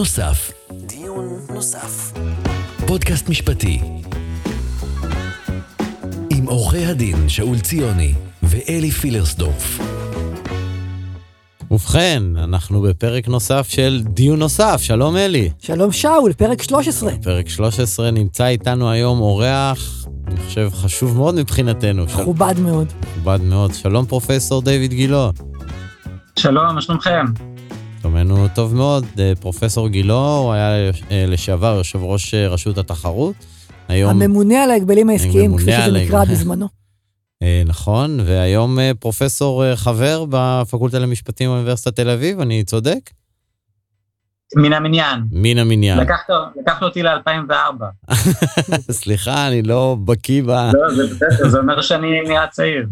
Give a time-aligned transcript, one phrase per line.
[0.00, 0.52] נוסף.
[0.72, 2.12] דיון נוסף.
[2.86, 3.80] פודקאסט משפטי.
[6.30, 9.80] עם עורכי הדין שאול ציוני ואלי פילרסדורף.
[11.70, 14.80] ובכן, אנחנו בפרק נוסף של דיון נוסף.
[14.82, 15.50] שלום אלי.
[15.58, 17.12] שלום שאול, פרק 13.
[17.22, 22.08] פרק 13 נמצא איתנו היום אורח, אני חושב, חשוב מאוד מבחינתנו.
[22.08, 22.86] של- מכובד מאוד.
[23.02, 23.74] מכובד מאוד.
[23.74, 25.32] שלום פרופסור דיוויד גילו.
[26.38, 27.24] שלום, מה שלומכם?
[28.02, 29.06] שלומנו טוב מאוד.
[29.18, 33.34] אה, פרופסור גילו, הוא היה אה, לשעבר יושב ראש אה, רשות התחרות.
[33.88, 36.24] היום, הממונה על ההגבלים העסקיים, כפי שזה נקרא.
[36.24, 36.66] בזמנו.
[37.66, 43.10] נכון, והיום פרופסור חבר בפקולטה למשפטים באוניברסיטת תל אביב, אני צודק?
[44.56, 45.20] מן המניין.
[45.32, 45.98] מן המניין.
[45.98, 48.12] לקחת, לקחת אותי ל-2004.
[49.00, 50.50] סליחה, אני לא בקיא ב...
[50.50, 52.86] לא, זה בסדר, זה אומר שאני נהיה צעיר.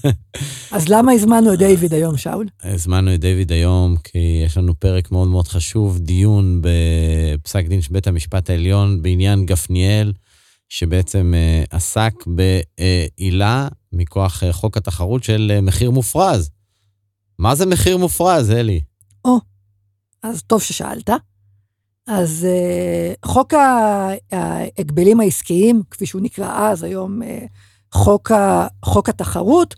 [0.76, 2.46] אז למה הזמנו את דיוויד היום, שאול?
[2.64, 7.92] הזמנו את דיוויד היום כי יש לנו פרק מאוד מאוד חשוב, דיון בפסק דין של
[7.92, 10.12] בית המשפט העליון בעניין גפניאל,
[10.68, 16.50] שבעצם אה, עסק בעילה מכוח אה, חוק התחרות של אה, מחיר מופרז.
[17.38, 18.80] מה זה מחיר מופרז, אלי?
[20.24, 21.10] אז טוב ששאלת.
[22.06, 23.54] אז uh, חוק
[24.32, 27.26] ההגבלים העסקיים, כפי שהוא נקרא אז, היום uh,
[27.94, 29.74] חוק, ה- חוק התחרות,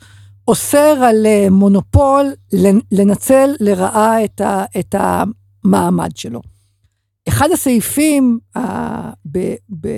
[0.48, 6.40] אוסר על uh, מונופול לנ- לנצל לרעה את, ה- את המעמד שלו.
[7.28, 8.60] אחד הסעיפים, uh,
[9.32, 9.88] ב, ב,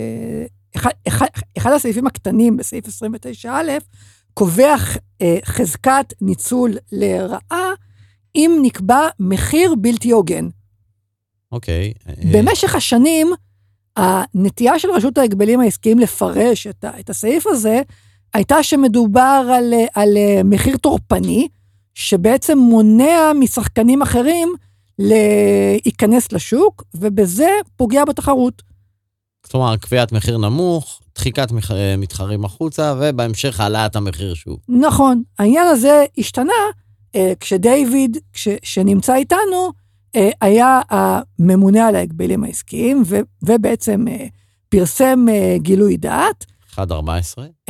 [0.76, 1.26] אחד, אחד,
[1.58, 3.48] אחד הסעיפים הקטנים בסעיף 29א,
[4.34, 7.72] קובע uh, חזקת ניצול לרעה
[8.34, 10.48] אם נקבע מחיר בלתי הוגן.
[11.52, 11.92] אוקיי.
[12.08, 13.26] אה, במשך השנים,
[13.96, 17.80] הנטייה של רשות ההגבלים העסקיים לפרש את, את הסעיף הזה,
[18.34, 21.48] הייתה שמדובר על, על אה, מחיר טורפני,
[21.94, 24.48] שבעצם מונע משחקנים אחרים
[24.98, 28.62] להיכנס לשוק, ובזה פוגע בתחרות.
[29.50, 34.58] כלומר, קביעת מחיר נמוך, דחיקת מח- אה, מתחרים החוצה, ובהמשך העלאת המחיר שוב.
[34.68, 36.52] נכון, העניין הזה השתנה
[37.14, 39.72] אה, כשדיוויד, כש, שנמצא איתנו,
[40.16, 44.26] אה, היה הממונה על ההגבלים העסקיים, ו, ובעצם אה,
[44.68, 45.26] פרסם
[45.56, 46.44] גילוי דעת,
[46.80, 46.80] 1.14.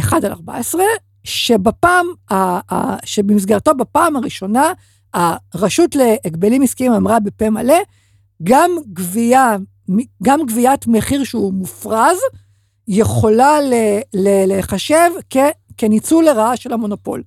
[0.00, 0.82] 1 על 14,
[1.24, 2.34] שבפעם, ה-
[2.74, 4.72] ה- שבמסגרתו בפעם הראשונה,
[5.14, 7.78] הרשות להגבלים עסקיים אמרה בפה מלא,
[8.42, 9.56] גם גבייה,
[10.22, 12.18] גם גביית מחיר שהוא מופרז,
[12.88, 15.36] יכולה ל- ל- להיחשב כ-
[15.76, 17.22] כניצול לרעה של המונופול.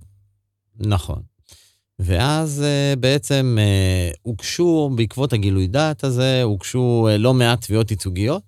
[0.80, 1.22] נכון.
[2.02, 8.44] ואז uh, בעצם uh, הוגשו, בעקבות הגילוי דעת הזה, הוגשו uh, לא מעט תביעות ייצוגיות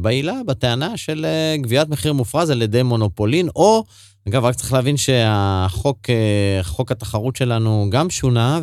[0.00, 1.26] בעילה, בטענה של
[1.60, 3.84] גביית מחיר מופרז על ידי מונופולין, או,
[4.28, 5.98] אגב, רק צריך להבין שהחוק,
[6.62, 8.60] חוק התחרות שלנו גם שונה,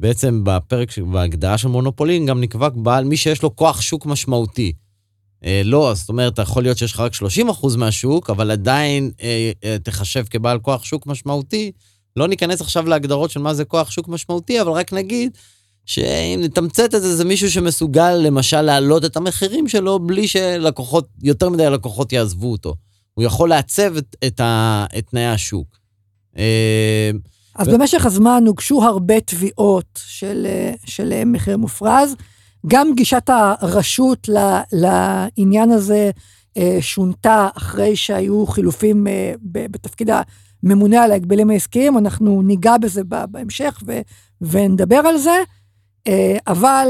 [0.00, 4.72] ובעצם בפרק, בהגדרה של מונופולין גם נקבע בעל מי שיש לו כוח שוק משמעותי.
[5.44, 9.76] אה, לא, זאת אומרת, יכול להיות שיש לך רק 30% מהשוק, אבל עדיין אה, אה,
[9.82, 11.72] תחשב כבעל כוח שוק משמעותי.
[12.16, 15.32] לא ניכנס עכשיו להגדרות של מה זה כוח שוק משמעותי, אבל רק נגיד
[15.86, 21.48] שאם נתמצת את זה, זה מישהו שמסוגל למשל להעלות את המחירים שלו בלי שלקוחות, יותר
[21.48, 22.74] מדי לקוחות יעזבו אותו.
[23.14, 25.78] הוא יכול לעצב את, את, ה, את תנאי השוק.
[26.38, 27.10] אה,
[27.54, 32.14] אז ו- במשך הזמן הוגשו הרבה תביעות של, אה, של אה, מחיר מופרז.
[32.66, 36.10] גם גישת הרשות ל- לעניין הזה
[36.80, 39.06] שונתה אחרי שהיו חילופים
[39.42, 40.10] בתפקיד
[40.66, 44.00] הממונה על ההגבלים העסקיים, אנחנו ניגע בזה בהמשך ו-
[44.40, 45.42] ונדבר על זה,
[46.06, 46.88] אה, אבל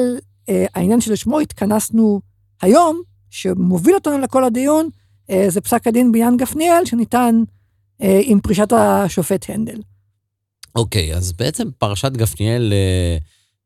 [0.49, 2.21] אה, העניין שלשמו התכנסנו
[2.63, 4.89] היום, שמוביל אותנו לכל הדיון,
[5.31, 7.43] אה, זה פסק הדין בעניין גפניאל, שניתן
[8.01, 9.81] עם פרישת השופט הנדל.
[10.75, 12.73] אוקיי, אז בעצם פרשת גפניאל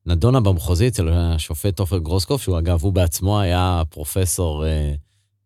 [0.06, 4.64] נדונה במחוזי אצל השופט עופר גרוסקוף, שהוא אגב, הוא בעצמו היה פרופסור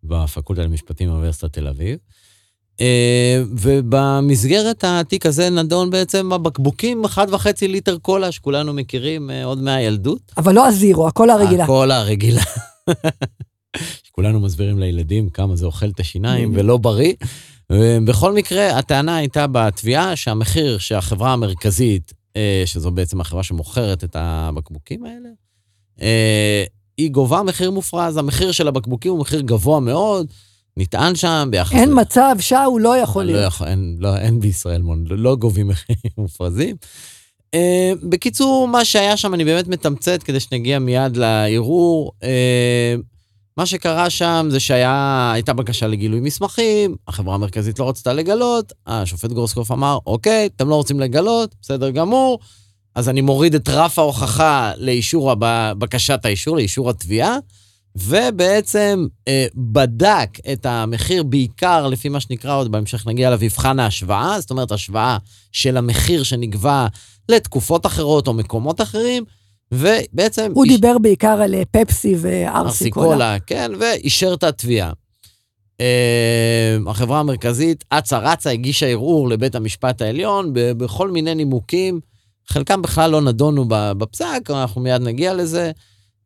[0.04, 1.98] בפקולטה למשפטים באוניברסיטת תל אביב.
[2.80, 7.18] אה, ובמסגרת התיק הזה נדון בעצם הבקבוקים, 1.5
[7.62, 10.32] ליטר קולה, שכולנו מכירים אה, עוד מהילדות.
[10.36, 11.64] אבל לא הזירו, הכל הרגילה.
[11.64, 12.42] הקולה הרגילה.
[14.02, 17.14] שכולנו מסבירים לילדים כמה זה אוכל את השיניים ולא בריא.
[18.04, 25.04] בכל מקרה, הטענה הייתה בתביעה שהמחיר שהחברה המרכזית, אה, שזו בעצם החברה שמוכרת את הבקבוקים
[25.04, 25.28] האלה,
[26.02, 26.64] אה,
[26.96, 28.16] היא גובה מחיר מופרז.
[28.16, 30.26] המחיר של הבקבוקים הוא מחיר גבוה מאוד,
[30.76, 31.72] נטען שם ביחס...
[31.72, 33.52] אין מצב, שאול לא יכול לא להיות.
[33.52, 36.76] יכול, אין, לא, אין בישראל, מון, לא, לא גובים מחירים מופרזים.
[37.56, 37.58] Uh,
[38.02, 42.12] בקיצור, מה שהיה שם, אני באמת מתמצת כדי שנגיע מיד לערעור.
[42.20, 42.26] Uh,
[43.56, 49.70] מה שקרה שם זה שהייתה בקשה לגילוי מסמכים, החברה המרכזית לא רצתה לגלות, השופט גרוסקוף
[49.70, 52.38] אמר, אוקיי, אתם לא רוצים לגלות, בסדר גמור,
[52.94, 55.34] אז אני מוריד את רף ההוכחה לאישור,
[55.78, 57.36] בקשת האישור, לאישור התביעה,
[57.96, 64.50] ובעצם אה, בדק את המחיר בעיקר לפי מה שנקרא, עוד בהמשך נגיע למבחן ההשוואה, זאת
[64.50, 65.18] אומרת, השוואה
[65.52, 66.86] של המחיר שנגבה
[67.28, 69.24] לתקופות אחרות או מקומות אחרים,
[69.72, 70.50] ובעצם...
[70.54, 72.58] הוא איש- דיבר בעיקר על אה, פפסי וארסיקולה.
[72.66, 74.92] ארסיקולה, כן, ואישר את התביעה.
[75.80, 82.00] אה, החברה המרכזית אצה רצה, הגישה ערעור לבית המשפט העליון ב- בכל מיני נימוקים,
[82.48, 85.70] חלקם בכלל לא נדונו בפסק, אנחנו מיד נגיע לזה.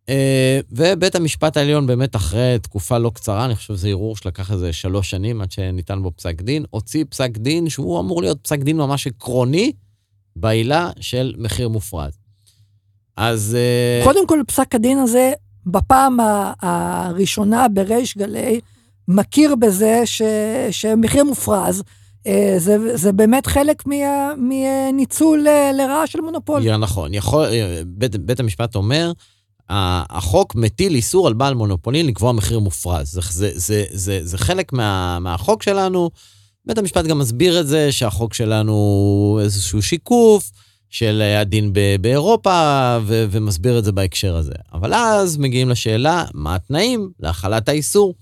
[0.09, 4.73] אה, ובית המשפט העליון באמת אחרי תקופה לא קצרה, אני חושב שזה ערעור שלקח איזה
[4.73, 8.77] שלוש שנים עד שניתן בו פסק דין, הוציא פסק דין שהוא אמור להיות פסק דין
[8.77, 9.73] ממש עקרוני
[10.37, 12.19] בעילה של מחיר מופרז.
[13.17, 13.57] אז...
[13.59, 15.33] אה, קודם כל, פסק הדין הזה,
[15.67, 16.17] בפעם
[16.63, 18.61] הראשונה בריש גלי,
[19.09, 20.23] מכיר בזה ש,
[20.71, 21.83] שמחיר מופרז,
[22.27, 23.83] אה, זה, זה באמת חלק
[24.37, 26.63] מניצול לרעה של מונופול.
[26.77, 27.15] נכון.
[27.15, 27.47] יכול,
[27.87, 29.13] בית, בית המשפט אומר,
[29.70, 33.11] החוק מטיל איסור על בעל מונופולין לקבוע מחיר מופרז.
[33.11, 36.11] זה, זה, זה, זה, זה חלק מה, מהחוק שלנו.
[36.67, 40.50] בית המשפט גם מסביר את זה שהחוק שלנו הוא איזשהו שיקוף
[40.91, 44.53] של הדין ב- באירופה, ו, ומסביר את זה בהקשר הזה.
[44.73, 48.14] אבל אז מגיעים לשאלה, מה התנאים להחלת האיסור?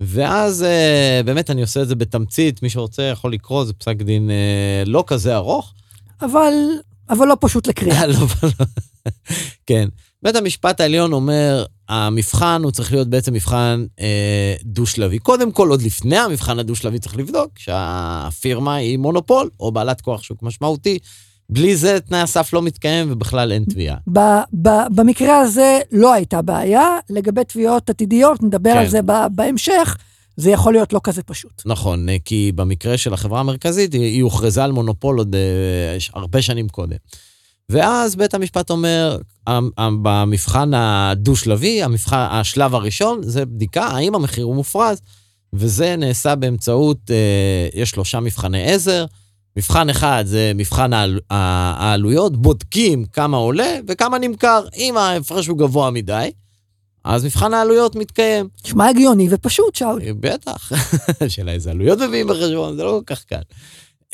[0.00, 4.30] ואז אה, באמת אני עושה את זה בתמצית, מי שרוצה יכול לקרוא, זה פסק דין
[4.30, 5.74] אה, לא כזה ארוך.
[6.22, 6.52] אבל,
[7.10, 8.06] אבל לא פשוט לקריאה.
[8.12, 8.26] לא.
[9.66, 9.88] כן.
[10.22, 15.18] בית המשפט העליון אומר, המבחן הוא צריך להיות בעצם מבחן אה, דו-שלבי.
[15.18, 20.42] קודם כל, עוד לפני המבחן הדו-שלבי צריך לבדוק שהפירמה היא מונופול או בעלת כוח שוק
[20.42, 20.98] משמעותי.
[21.50, 23.96] בלי זה תנאי הסף לא מתקיים ובכלל אין תביעה.
[24.90, 28.78] במקרה הזה לא הייתה בעיה, לגבי תביעות עתידיות, נדבר כן.
[28.78, 29.96] על זה בהמשך,
[30.36, 31.62] זה יכול להיות לא כזה פשוט.
[31.66, 36.68] נכון, אה, כי במקרה של החברה המרכזית, היא, הוכרזה על מונופול עוד אה, הרבה שנים
[36.68, 36.96] קודם.
[37.70, 39.18] ואז בית המשפט אומר,
[39.78, 45.00] במבחן הדו-שלבי, המבחן, השלב הראשון, זה בדיקה האם המחיר הוא מופרז,
[45.52, 49.06] וזה נעשה באמצעות, אה, יש שלושה מבחני עזר.
[49.56, 54.64] מבחן אחד זה מבחן העל, העלויות, בודקים כמה עולה וכמה נמכר.
[54.76, 56.30] אם ההפרש הוא גבוה מדי,
[57.04, 58.48] אז מבחן העלויות מתקיים.
[58.64, 60.00] נשמע הגיוני ופשוט, שאול.
[60.20, 60.72] בטח.
[61.26, 63.42] השאלה איזה עלויות מביאים בחשבון, זה לא כל כך קל.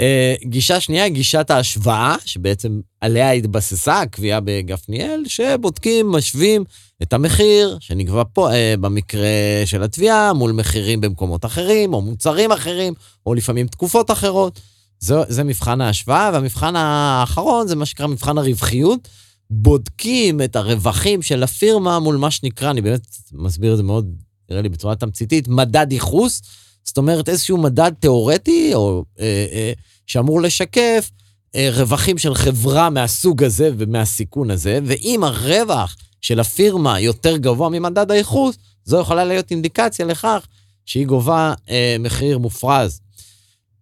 [0.00, 6.64] אה, גישה שנייה, גישת ההשוואה, שבעצם עליה התבססה הקביעה בגפניאל, שבודקים, משווים
[7.02, 9.28] את המחיר שנקבע פה, אה, במקרה
[9.64, 12.94] של התביעה, מול מחירים במקומות אחרים, או מוצרים אחרים,
[13.26, 14.60] או לפעמים תקופות אחרות.
[14.98, 19.08] זה, זה מבחן ההשוואה, והמבחן האחרון זה מה שנקרא מבחן הרווחיות.
[19.50, 24.14] בודקים את הרווחים של הפירמה מול מה שנקרא, אני באמת מסביר את זה מאוד,
[24.50, 26.42] נראה לי בצורה תמציתית, מדד ייחוס.
[26.84, 29.72] זאת אומרת, איזשהו מדד תיאורטי, או אה, אה,
[30.06, 31.10] שאמור לשקף
[31.54, 38.10] אה, רווחים של חברה מהסוג הזה ומהסיכון הזה, ואם הרווח של הפירמה יותר גבוה ממדד
[38.10, 40.46] הייחוס, זו יכולה להיות אינדיקציה לכך
[40.86, 43.00] שהיא גובה אה, מחיר מופרז.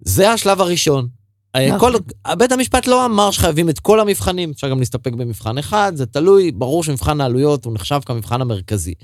[0.00, 1.08] זה השלב הראשון.
[1.56, 1.92] אה, נכון.
[1.92, 1.98] כל,
[2.34, 6.52] בית המשפט לא אמר שחייבים את כל המבחנים, אפשר גם להסתפק במבחן אחד, זה תלוי,
[6.52, 8.94] ברור שמבחן העלויות הוא נחשב כמבחן המרכזי.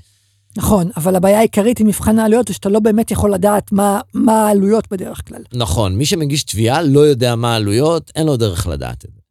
[0.57, 4.47] נכון, אבל הבעיה העיקרית עם מבחן העלויות זה שאתה לא באמת יכול לדעת מה, מה
[4.47, 5.41] העלויות בדרך כלל.
[5.53, 9.21] נכון, מי שמגיש תביעה לא יודע מה העלויות, אין לו דרך לדעת את זה.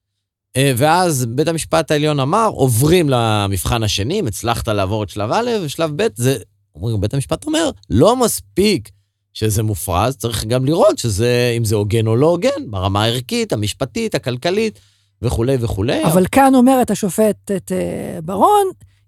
[0.57, 5.51] אה, ואז בית המשפט העליון אמר, עוברים למבחן השני, אם הצלחת לעבור את שלב א',
[5.63, 6.37] ושלב ב', זה,
[6.75, 8.91] אומרים, בית המשפט אומר, לא מספיק
[9.35, 14.15] שזה מופרז, צריך גם לראות שזה, אם זה הוגן או לא הוגן, ברמה הערכית, המשפטית,
[14.15, 14.81] הכלכלית,
[15.23, 16.05] וכולי וכולי.
[16.05, 18.67] אבל כאן אומרת השופטת אה, ברון,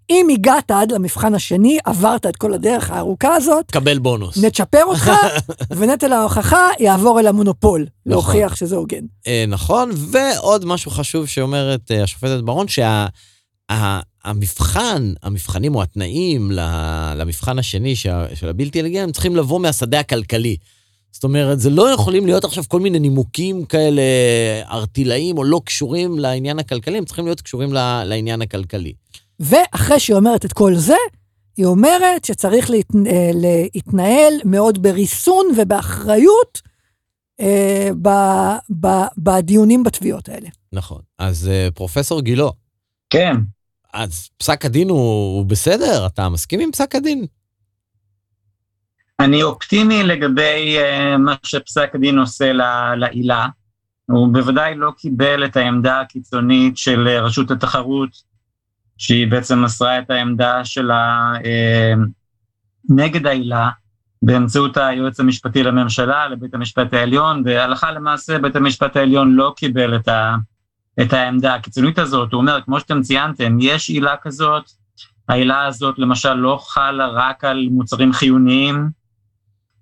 [0.09, 4.37] אם הגעת עד למבחן השני, עברת את כל הדרך הארוכה הזאת, תקבל בונוס.
[4.37, 5.11] נצ'פר אותך,
[5.77, 9.01] ונטל ההוכחה יעבור אל המונופול, להוכיח שזה הוגן.
[9.27, 12.65] אה, נכון, ועוד משהו חשוב שאומרת אה, השופטת ברון,
[13.69, 16.51] שהמבחן, המבחנים או התנאים
[17.15, 20.55] למבחן השני שה- של הבלתי הם צריכים לבוא מהשדה הכלכלי.
[21.11, 24.01] זאת אומרת, זה לא יכולים להיות עכשיו כל מיני נימוקים כאלה
[24.71, 27.73] ארטילאיים או לא קשורים לעניין הכלכלי, הם צריכים להיות קשורים
[28.05, 28.93] לעניין הכלכלי.
[29.39, 30.95] ואחרי שהיא אומרת את כל זה,
[31.57, 32.85] היא אומרת שצריך להת...
[33.07, 36.61] אה, להתנהל מאוד בריסון ובאחריות
[37.39, 38.09] אה, ב...
[38.79, 38.87] ב...
[39.17, 40.49] בדיונים בתביעות האלה.
[40.73, 41.01] נכון.
[41.19, 42.53] אז אה, פרופסור גילו,
[43.09, 43.35] כן,
[43.93, 46.05] אז פסק הדין הוא, הוא בסדר?
[46.05, 47.25] אתה מסכים עם פסק הדין?
[49.19, 53.47] אני אופטימי לגבי uh, מה שפסק הדין עושה ל- לעילה.
[54.05, 58.09] הוא בוודאי לא קיבל את העמדה הקיצונית של אה, רשות התחרות,
[58.99, 61.99] שהיא בעצם מסרה את העמדה שלה uh,
[62.89, 63.69] נגד העילה
[64.21, 70.07] באמצעות היועץ המשפטי לממשלה, לבית המשפט העליון, והלכה למעשה בית המשפט העליון לא קיבל את,
[70.07, 70.35] ה,
[71.01, 74.63] את העמדה הקיצונית הזאת, הוא אומר, כמו שאתם ציינתם, יש עילה כזאת,
[75.29, 78.89] העילה הזאת למשל לא חלה רק על מוצרים חיוניים,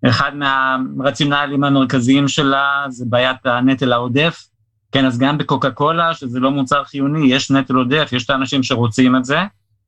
[0.07, 4.47] אחד מהרציונלים המרכזיים שלה זה בעיית הנטל העודף,
[4.91, 8.63] כן, אז גם בקוקה קולה, שזה לא מוצר חיוני, יש נטל עודף, יש את האנשים
[8.63, 9.39] שרוצים את זה,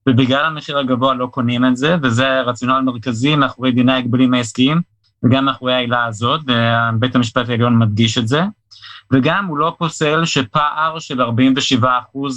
[0.10, 4.82] ובגלל המחיר הגבוה לא קונים את זה, וזה רציונל מרכזי מאחורי דיני ההגבלים העסקיים,
[5.24, 8.42] וגם מאחורי העילה הזאת, ובית המשפט העליון מדגיש את זה.
[9.12, 11.84] וגם הוא לא פוסל שפער של 47%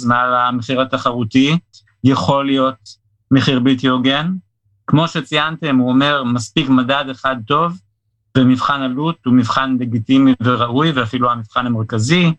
[0.07, 1.57] מעל המחיר התחרותי
[2.03, 2.75] יכול להיות
[3.31, 4.33] מחיר בלתי הוגן.
[4.87, 7.77] כמו שציינתם, הוא אומר, מספיק מדד אחד טוב,
[8.37, 12.33] ומבחן עלות הוא מבחן לגיטימי וראוי, ואפילו המבחן המרכזי.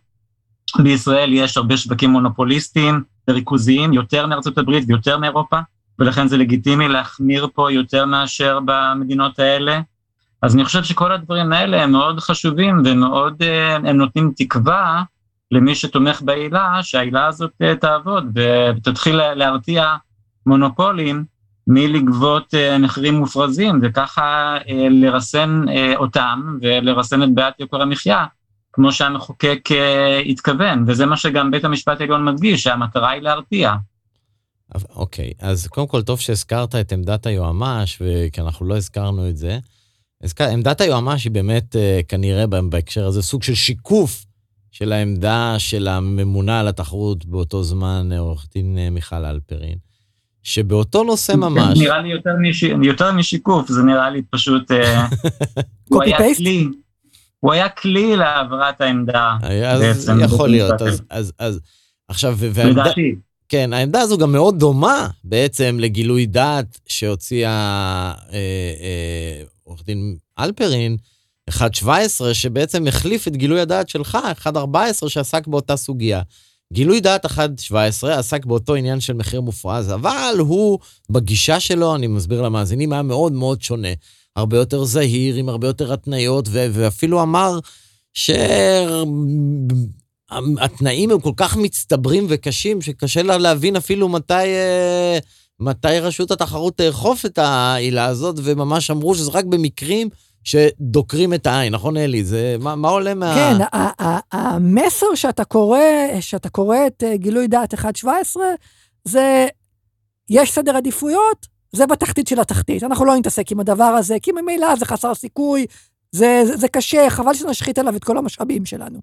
[0.83, 5.59] בישראל יש הרבה שווקים מונופוליסטיים וריכוזיים, יותר מארצות הברית ויותר מאירופה,
[5.99, 9.81] ולכן זה לגיטימי להחמיר פה יותר מאשר במדינות האלה.
[10.43, 15.03] אז אני חושב שכל הדברים האלה הם מאוד חשובים ומאוד, אה, הם נותנים תקווה
[15.51, 19.95] למי שתומך בעילה, שהעילה הזאת אה, תעבוד ותתחיל להרתיע
[20.47, 21.25] מונופולים
[21.67, 24.57] מלגבות אה, מחירים מופרזים, וככה
[24.91, 25.65] לרסן
[25.97, 28.25] אותם ולרסן את בעיית יוקר המחיה,
[28.75, 29.69] כמו שהמחוקק
[30.27, 33.75] התכוון, וזה מה שגם בית המשפט העליון מדגיש, שהמטרה היא להרתיע.
[34.97, 38.03] אוקיי, אז קודם כל טוב שהזכרת את עמדת היועמ"ש,
[38.33, 39.59] כי אנחנו לא הזכרנו את זה.
[40.25, 44.25] אז עמדת היועמ"ש היא באמת אה, כנראה בהקשר הזה סוג של שיקוף
[44.71, 49.79] של העמדה של הממונה על התחרות באותו זמן, אה, עורך דין אה, מיכל אלפרין,
[50.43, 51.79] שבאותו נושא כן, ממש...
[51.79, 52.63] נראה לי יותר, מש...
[52.63, 54.71] יותר משיקוף, זה נראה לי פשוט...
[56.01, 56.69] היה כלי,
[57.45, 59.37] הוא היה כלי להעברת העמדה
[59.67, 60.21] אז בעצם.
[60.25, 61.61] יכול להיות, אז, אז, אז
[62.09, 62.85] עכשיו, והעמדה...
[63.49, 67.51] כן, העמדה הזו גם מאוד דומה בעצם לגילוי דעת שהוציאה
[68.33, 68.39] אה,
[68.81, 70.97] אה, עורך דין אלפרין,
[71.51, 71.89] 1.17,
[72.33, 76.23] שבעצם החליף את גילוי הדעת שלך, 1.14, שעסק באותה סוגיה.
[76.73, 80.79] גילוי דעת 1.17 עסק באותו עניין של מחיר מופרז, אבל הוא,
[81.11, 83.89] בגישה שלו, אני מסביר למאזינים, היה מאוד מאוד שונה.
[84.37, 87.59] הרבה יותר זהיר, עם הרבה יותר התניות, ואפילו אמר
[90.31, 94.35] שהתנאים הם כל כך מצטברים וקשים, שקשה לה להבין אפילו מתי...
[94.35, 95.19] אה,
[95.61, 100.09] מתי רשות התחרות תאכוף את העילה הזאת, וממש אמרו שזה רק במקרים
[100.45, 102.25] שדוקרים את העין, נכון אלי?
[102.25, 103.35] זה, מה, מה עולה מה...
[103.35, 103.79] כן,
[104.33, 105.81] המסר שאתה קורא,
[106.21, 108.07] שאתה קורא את אה, גילוי דעת 1.17,
[109.05, 109.47] זה,
[110.31, 112.83] יש סדר עדיפויות, זה בתחתית של התחתית.
[112.83, 115.67] אנחנו לא נתעסק עם הדבר הזה, כי ממילא זה חסר סיכוי,
[116.13, 119.01] זה, זה, זה קשה, חבל שנשחית עליו את כל המשאבים שלנו.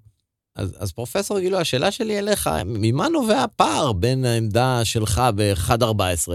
[0.56, 6.32] אז, אז פרופסור גילו, השאלה שלי אליך, ממה נובע הפער בין העמדה שלך ב-1.14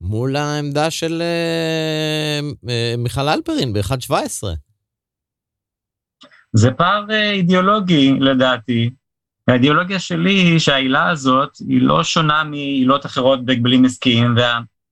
[0.00, 4.14] מול העמדה של אה, אה, מיכל אלפרין ב-1.17?
[6.52, 8.90] זה פער אה, אידיאולוגי לדעתי.
[9.48, 14.34] האידיאולוגיה שלי היא שהעילה הזאת היא לא שונה מעילות אחרות בהגבלים עסקיים,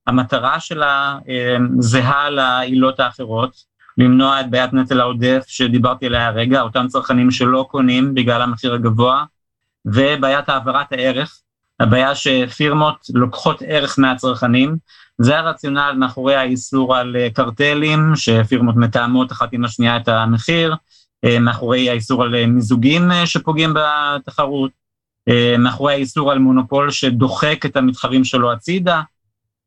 [0.06, 3.74] והמטרה שלה אה, זהה לעילות האחרות.
[3.98, 9.24] למנוע את בעיית נטל העודף שדיברתי עליה הרגע, אותם צרכנים שלא קונים בגלל המחיר הגבוה,
[9.84, 11.40] ובעיית העברת הערך,
[11.80, 14.76] הבעיה שפירמות לוקחות ערך מהצרכנים,
[15.18, 20.74] זה הרציונל מאחורי האיסור על אה, קרטלים, שפירמות מתאמות אחת עם השנייה את המחיר,
[21.24, 24.70] אה, מאחורי האיסור על אה, מיזוגים שפוגעים בתחרות,
[25.58, 29.02] מאחורי האיסור על מונופול שדוחק את המתחרים שלו הצידה.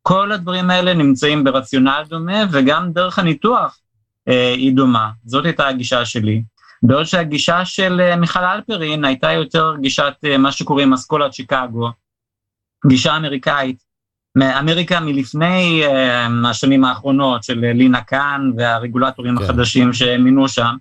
[0.07, 3.79] כל הדברים האלה נמצאים ברציונל דומה, וגם דרך הניתוח
[4.27, 5.09] אה, היא דומה.
[5.25, 6.43] זאת הייתה הגישה שלי.
[6.83, 11.89] בעוד שהגישה של אה, מיכל אלפרין הייתה יותר גישת אה, מה שקוראים אסכולת שיקגו,
[12.87, 13.77] גישה אמריקאית,
[14.35, 15.83] מאמריקה מלפני
[16.45, 19.43] השנים האחרונות של לינה קאן והרגולטורים כן.
[19.43, 20.75] החדשים שמינו שם,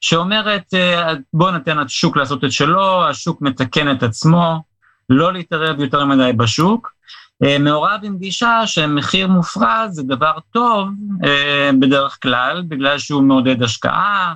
[0.00, 0.74] שאומרת
[1.32, 4.62] בואו ניתן לשוק לעשות את שלו, השוק מתקן את עצמו,
[5.08, 6.98] לא להתערב יותר מדי בשוק, אה,
[7.60, 10.88] מעורב עם גישה שמחיר מופרז זה דבר טוב
[11.24, 14.34] אה, בדרך כלל, בגלל שהוא מעודד השקעה,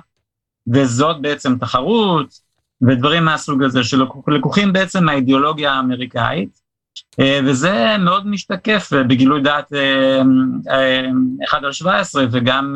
[0.73, 2.39] וזאת בעצם תחרות,
[2.81, 6.59] ודברים מהסוג הזה, שלקוחים בעצם מהאידיאולוגיה האמריקאית,
[7.19, 9.73] אה, וזה מאוד משתקף בגילוי דעת
[11.49, 12.75] 1 על 17, וגם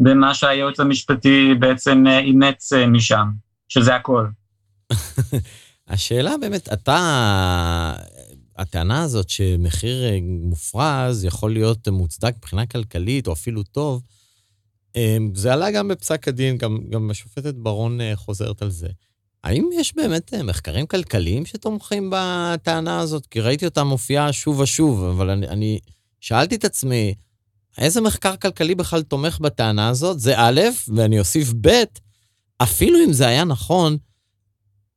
[0.00, 3.26] במה שהיועץ המשפטי בעצם אימץ משם,
[3.68, 4.26] שזה הכל.
[5.88, 7.92] השאלה באמת, אתה
[8.56, 14.02] הטענה הזאת שמחיר אה, מופרז יכול להיות מוצדק מבחינה כלכלית, או אפילו טוב,
[14.96, 18.88] אה, זה עלה גם בפסק הדין, גם, גם השופטת ברון אה, חוזרת על זה.
[19.44, 23.26] האם יש באמת מחקרים כלכליים שתומכים בטענה הזאת?
[23.26, 25.78] כי ראיתי אותה מופיעה שוב ושוב, אבל אני, אני
[26.20, 27.14] שאלתי את עצמי,
[27.78, 30.20] איזה מחקר כלכלי בכלל תומך בטענה הזאת?
[30.20, 30.60] זה א',
[30.94, 31.82] ואני אוסיף ב',
[32.58, 33.96] אפילו אם זה היה נכון,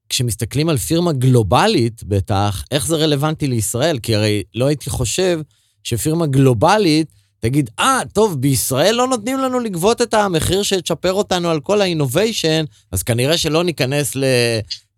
[0.10, 4.00] כשמסתכלים על פירמה גלובלית, בטח, איך זה רלוונטי לישראל?
[4.00, 5.40] כי הרי לא הייתי חושב
[5.84, 11.50] שפירמה גלובלית תגיד, אה, ah, טוב, בישראל לא נותנים לנו לגבות את המחיר שתשפר אותנו
[11.50, 14.24] על כל האינוביישן, אז כנראה שלא ניכנס ל...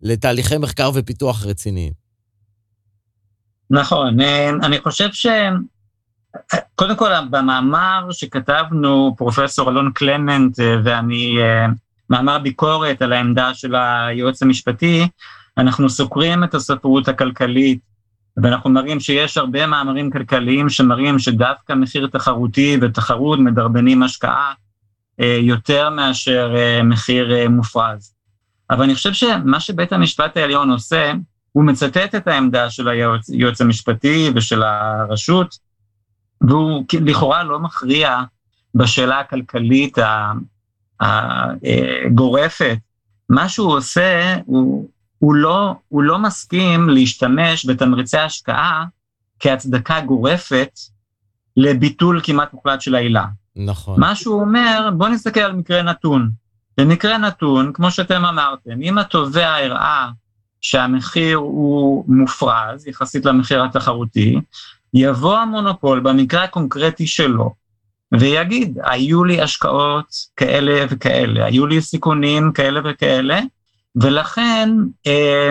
[0.02, 1.92] לתהליכי מחקר ופיתוח רציניים.
[3.70, 5.28] נכון, אה, אני חושב ש...
[6.76, 11.66] קודם כל, במאמר שכתבנו, פרופסור אלון קלמנט אה, ואני, אה,
[12.10, 15.08] מאמר ביקורת על העמדה של היועץ המשפטי,
[15.58, 17.80] אנחנו סוקרים את הספרות הכלכלית,
[18.44, 24.54] ואנחנו מראים שיש הרבה מאמרים כלכליים שמראים שדווקא מחיר תחרותי ותחרות מדרבנים השקעה
[25.42, 28.14] יותר מאשר מחיר מופרז.
[28.70, 31.14] אבל אני חושב שמה שבית המשפט העליון עושה,
[31.52, 35.56] הוא מצטט את העמדה של היועץ המשפטי ושל הרשות,
[36.42, 38.22] והוא לכאורה לא מכריע
[38.76, 39.98] בשאלה הכלכלית
[41.02, 42.78] הגורפת.
[43.30, 44.90] מה שהוא עושה, הוא,
[45.20, 48.86] הוא, לא, הוא לא מסכים להשתמש בתמריצי השקעה
[49.40, 50.80] כהצדקה גורפת
[51.58, 53.26] לביטול כמעט מוחלט של העילה.
[53.56, 54.00] נכון.
[54.00, 56.30] מה שהוא אומר, בוא נסתכל על מקרה נתון.
[56.78, 60.10] במקרה נתון, כמו שאתם אמרתם, אם התובע הראה
[60.62, 64.40] שהמחיר הוא מופרז יחסית למחיר התחרותי,
[64.94, 67.54] יבוא המונופול במקרה הקונקרטי שלו
[68.12, 73.40] ויגיד, היו לי השקעות כאלה וכאלה, היו לי סיכונים כאלה וכאלה,
[73.96, 74.70] ולכן
[75.08, 75.50] אה,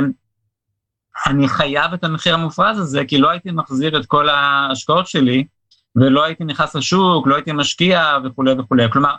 [1.26, 5.44] אני חייב את המחיר המופרז הזה, כי לא הייתי מחזיר את כל ההשקעות שלי,
[5.96, 8.90] ולא הייתי נכנס לשוק, לא הייתי משקיע וכולי וכולי.
[8.92, 9.14] כלומר,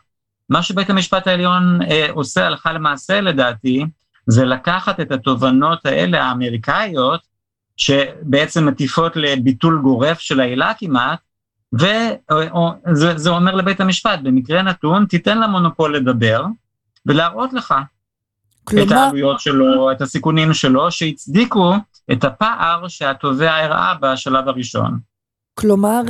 [0.49, 3.85] מה שבית המשפט העליון אה, עושה הלכה למעשה לדעתי,
[4.27, 7.21] זה לקחת את התובנות האלה האמריקאיות,
[7.77, 11.19] שבעצם מטיפות לביטול גורף של העילה כמעט,
[11.73, 16.45] וזה אומר לבית המשפט, במקרה נתון, תיתן למונופול לדבר
[17.05, 17.73] ולהראות לך
[18.63, 18.85] כלומר...
[18.87, 21.73] את העלויות שלו, את הסיכונים שלו, שהצדיקו
[22.11, 24.99] את הפער שהתובע הראה בשלב הראשון.
[25.53, 26.01] כלומר,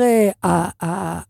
[0.45, 0.69] אה,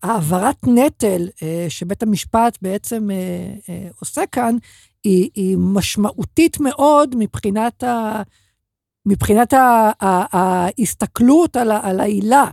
[0.01, 4.56] העברת נטל אה, שבית המשפט בעצם אה, עושה כאן,
[5.03, 8.21] היא, היא משמעותית מאוד מבחינת, ה,
[9.06, 12.45] מבחינת ה, ה, ההסתכלות על, על העילה,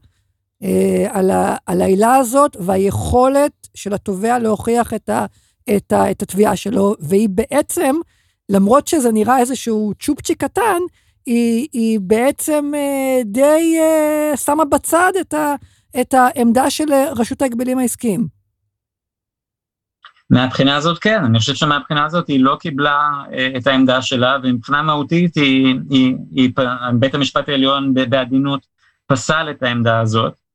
[1.11, 5.27] על, ה, על העילה הזאת והיכולת של התובע להוכיח את, ה,
[5.77, 7.97] את, ה, את התביעה שלו, והיא בעצם,
[8.49, 10.81] למרות שזה נראה איזשהו צ'ופצ'יק קטן,
[11.27, 15.55] היא, היא בעצם אה, די אה, שמה בצד את, ה,
[16.01, 18.27] את העמדה של אה, רשות ההגבלים העסקיים.
[20.31, 23.11] מהבחינה הזאת כן, אני חושב שמהבחינה הזאת היא לא קיבלה
[23.57, 26.51] את העמדה שלה, ומבחינה מהותית היא, היא, היא,
[26.99, 28.67] בית המשפט העליון בעדינות
[29.07, 30.46] פסל את העמדה הזאת.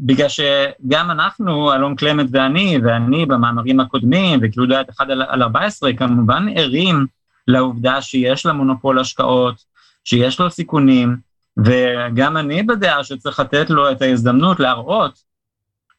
[0.00, 6.46] בגלל שגם אנחנו, אלון קלמט ואני, ואני במאמרים הקודמים, וכאילו דעת אחד על 14, כמובן
[6.56, 7.06] ערים
[7.48, 9.64] לעובדה שיש לה מונופול השקעות,
[10.04, 11.16] שיש לו סיכונים,
[11.64, 15.18] וגם אני בדעה שצריך לתת לו את ההזדמנות להראות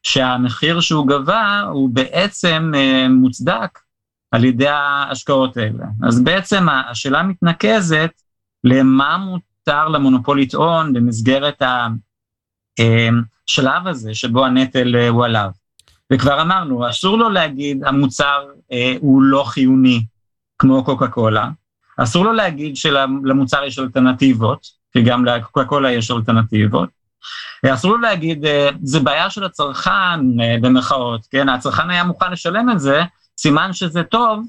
[0.04, 3.80] שהמחיר שהוא גבה הוא בעצם אה, מוצדק
[4.32, 5.86] על ידי ההשקעות האלה.
[6.04, 8.12] אז בעצם השאלה מתנקזת
[8.64, 11.62] למה מותר למונופול לטעון במסגרת
[12.80, 13.10] אה,
[13.86, 15.50] הזה שבו הנטל אה, הוא עליו.
[16.14, 18.46] וכבר אמרנו, אסור לו להגיד המוצר
[19.00, 20.06] הוא לא חיוני,
[20.60, 21.50] כמו קוקה קולה.
[21.98, 26.90] אסור לו להגיד שלמוצר יש אלטרנטיבות, כי גם לקוקה קולה יש אלטרנטיבות.
[27.66, 31.50] אסור לו להגיד, אה, זה בעיה של הצרכן, אה, במרכאות, כן?
[31.50, 33.04] הצרכן היה מוכן לשלם את זה,
[33.38, 34.46] סימן שזה טוב,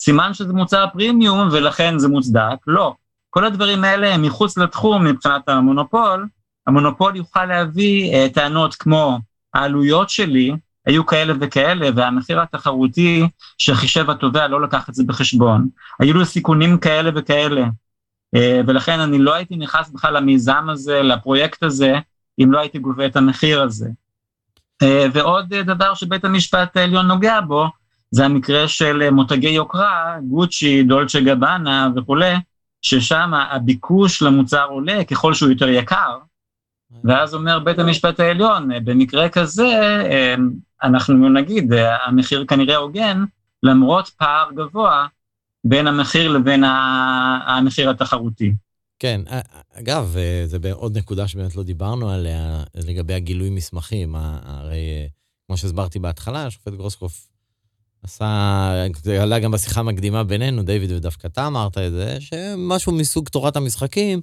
[0.00, 2.56] סימן שזה מוצר פרימיום ולכן זה מוצדק.
[2.66, 2.94] לא.
[3.30, 6.26] כל הדברים האלה הם מחוץ לתחום מבחינת המונופול.
[6.68, 9.18] המונופול יוכל להביא אה, טענות כמו
[9.54, 10.52] העלויות שלי
[10.86, 13.28] היו כאלה וכאלה, והמחיר התחרותי
[13.58, 15.68] שחישב התובע לא לקח את זה בחשבון.
[16.00, 17.66] היו לו סיכונים כאלה וכאלה,
[18.34, 21.94] אה, ולכן אני לא הייתי נכנס בכלל למיזם הזה, לפרויקט הזה,
[22.42, 23.88] אם לא הייתי גובה את המחיר הזה.
[24.82, 27.66] אה, ועוד דבר שבית המשפט העליון נוגע בו,
[28.10, 32.34] זה המקרה של מותגי יוקרה, גוצ'י, דולצ'ה גבאנה וכולי,
[32.82, 36.18] ששם הביקוש למוצר עולה ככל שהוא יותר יקר,
[37.04, 40.02] ואז אומר בית המשפט העליון, במקרה כזה,
[40.82, 41.72] אנחנו נגיד,
[42.06, 43.24] המחיר כנראה הוגן,
[43.62, 45.06] למרות פער גבוה
[45.64, 46.64] בין המחיר לבין
[47.46, 48.52] המחיר התחרותי.
[48.98, 49.20] כן,
[49.74, 54.14] אגב, זה בעוד נקודה שבאמת לא דיברנו עליה, לגבי הגילוי מסמכים.
[54.16, 55.08] הרי,
[55.46, 57.28] כמו שהסברתי בהתחלה, השופט גרוסקוף
[58.02, 58.72] עשה,
[59.02, 63.56] זה עלה גם בשיחה המקדימה בינינו, דיוויד, ודווקא אתה אמרת את זה, שמשהו מסוג תורת
[63.56, 64.20] המשחקים,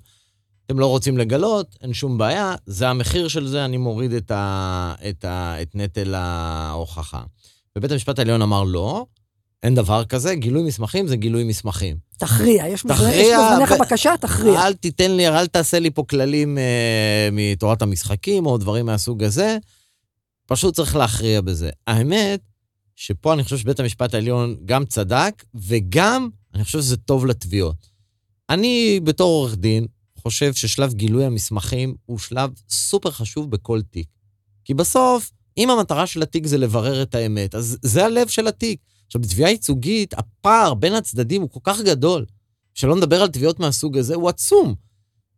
[0.65, 4.95] אתם לא רוצים לגלות, אין שום בעיה, זה המחיר של זה, אני מוריד את, ה,
[5.09, 7.23] את, ה, את נטל ההוכחה.
[7.75, 9.05] ובית המשפט העליון אמר לא,
[9.63, 11.97] אין דבר כזה, גילוי מסמכים זה גילוי מסמכים.
[12.17, 14.67] תכריע, יש בפניך ו- בקשה, תכריע.
[14.67, 19.57] אל תיתן לי, אל תעשה לי פה כללים אה, מתורת המשחקים או דברים מהסוג הזה,
[20.45, 21.69] פשוט צריך להכריע בזה.
[21.87, 22.39] האמת,
[22.95, 27.89] שפה אני חושב שבית המשפט העליון גם צדק, וגם אני חושב שזה טוב לתביעות.
[28.49, 29.85] אני בתור עורך דין
[30.27, 34.07] חושב ששלב גילוי המסמכים הוא שלב סופר חשוב בכל תיק.
[34.65, 38.79] כי בסוף, אם המטרה של התיק זה לברר את האמת, אז זה הלב של התיק.
[39.07, 42.25] עכשיו, בתביעה ייצוגית, הפער בין הצדדים הוא כל כך גדול,
[42.73, 44.75] שלא נדבר על תביעות מהסוג הזה, הוא עצום.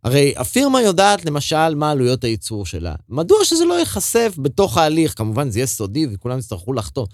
[0.04, 2.96] הרי הפירמה יודעת, למשל, מה עלויות הייצור שלה.
[3.10, 5.18] מדוע שזה לא ייחשף בתוך ההליך?
[5.18, 7.06] כמובן, זה יהיה סודי וכולם יצטרכו לחתום.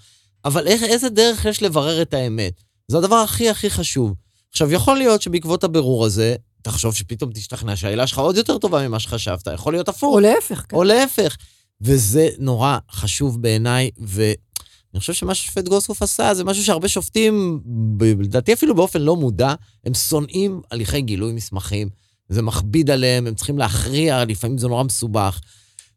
[0.44, 2.62] אבל איך, איזה דרך יש לברר את האמת?
[2.88, 4.14] זה הדבר הכי הכי חשוב.
[4.50, 8.98] עכשיו, יכול להיות שבעקבות הבירור הזה, תחשוב שפתאום תשתכנע שהעילה שלך עוד יותר טובה ממה
[8.98, 10.14] שחשבת, יכול להיות הפוך.
[10.14, 10.64] או להפך.
[10.68, 10.76] כן.
[10.76, 11.36] או להפך.
[11.80, 17.60] וזה נורא חשוב בעיניי, ואני חושב שמה ששופט גוסקוף עשה זה משהו שהרבה שופטים,
[18.00, 19.54] לדעתי אפילו באופן לא מודע,
[19.86, 21.88] הם שונאים הליכי גילוי מסמכים.
[22.28, 25.40] זה מכביד עליהם, הם צריכים להכריע, לפעמים זה נורא מסובך.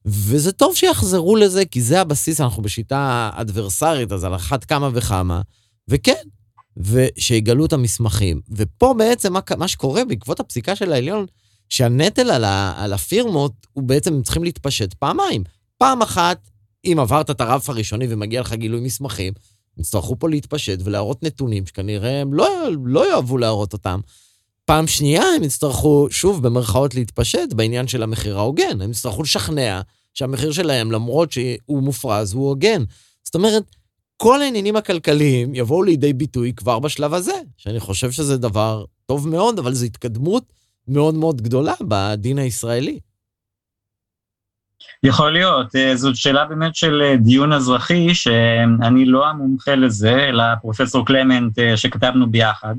[0.05, 5.41] וזה טוב שיחזרו לזה, כי זה הבסיס, אנחנו בשיטה אדברסרית, אז על אחת כמה וכמה.
[5.87, 6.23] וכן,
[6.79, 8.41] ושיגלו את המסמכים.
[8.51, 11.25] ופה בעצם מה, מה שקורה בעקבות הפסיקה של העליון,
[11.69, 15.43] שהנטל על, ה, על הפירמות, הוא בעצם, הם צריכים להתפשט פעמיים.
[15.77, 16.49] פעם אחת,
[16.85, 19.33] אם עברת את הרף הראשוני ומגיע לך גילוי מסמכים,
[19.77, 22.47] יצטרכו פה להתפשט ולהראות נתונים שכנראה הם לא,
[22.85, 23.99] לא יאהבו להראות אותם.
[24.65, 28.81] פעם שנייה הם יצטרכו, שוב, במרכאות להתפשט בעניין של המחיר ההוגן.
[28.81, 29.81] הם יצטרכו לשכנע
[30.13, 32.83] שהמחיר שלהם, למרות שהוא מופרז, הוא הוגן.
[33.23, 33.63] זאת אומרת,
[34.17, 39.59] כל העניינים הכלכליים יבואו לידי ביטוי כבר בשלב הזה, שאני חושב שזה דבר טוב מאוד,
[39.59, 40.43] אבל זו התקדמות
[40.87, 42.99] מאוד מאוד גדולה בדין הישראלי.
[45.03, 50.43] יכול להיות, אה, זאת שאלה באמת של אה, דיון אזרחי, שאני לא המומחה לזה, אלא
[50.61, 52.75] פרופסור קלמנט אה, שכתבנו ביחד.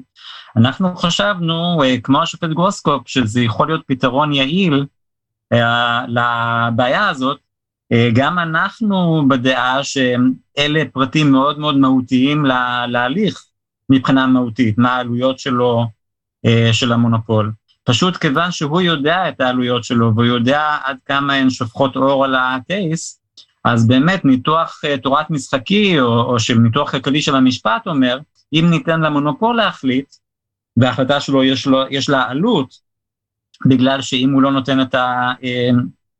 [0.56, 4.86] אנחנו חשבנו, כמו השופט גרוסקופ, שזה יכול להיות פתרון יעיל
[6.08, 7.38] לבעיה הזאת,
[8.12, 12.44] גם אנחנו בדעה שאלה פרטים מאוד מאוד מהותיים
[12.88, 13.44] להליך
[13.90, 15.86] מבחינה מהותית, מה העלויות שלו,
[16.72, 17.52] של המונופול.
[17.84, 22.34] פשוט כיוון שהוא יודע את העלויות שלו והוא יודע עד כמה הן שופכות אור על
[22.34, 23.20] הקייס,
[23.64, 28.18] אז באמת ניתוח uh, תורת משחקי או, או של ניתוח כלכלי של המשפט אומר,
[28.52, 30.14] אם ניתן למונופול להחליט,
[30.76, 32.74] וההחלטה שלו יש, לו, יש לה עלות,
[33.66, 35.32] בגלל שאם הוא לא נותן את, ה,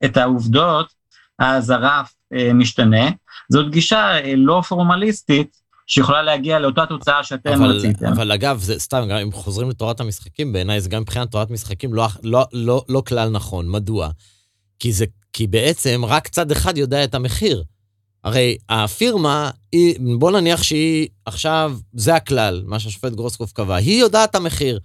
[0.05, 0.95] את העובדות,
[1.39, 3.11] אז הרף uh, משתנה.
[3.53, 8.07] זאת גישה uh, לא פורמליסטית, שיכולה להגיע לאותה תוצאה שאתם אבל, רציתם.
[8.07, 11.95] אבל אגב, זה סתם, גם אם חוזרים לתורת המשחקים, בעיניי זה גם מבחינת תורת משחקים
[11.95, 13.71] לא, לא, לא, לא כלל נכון.
[13.71, 14.09] מדוע?
[14.79, 17.65] כי, זה, כי בעצם רק צד אחד יודע את המחיר.
[18.25, 24.31] הרי הפירמה, היא, בוא נניח שהיא עכשיו, זה הכלל, מה שהשופט גרוסקוף קבע, היא יודעת
[24.31, 24.81] את המחיר.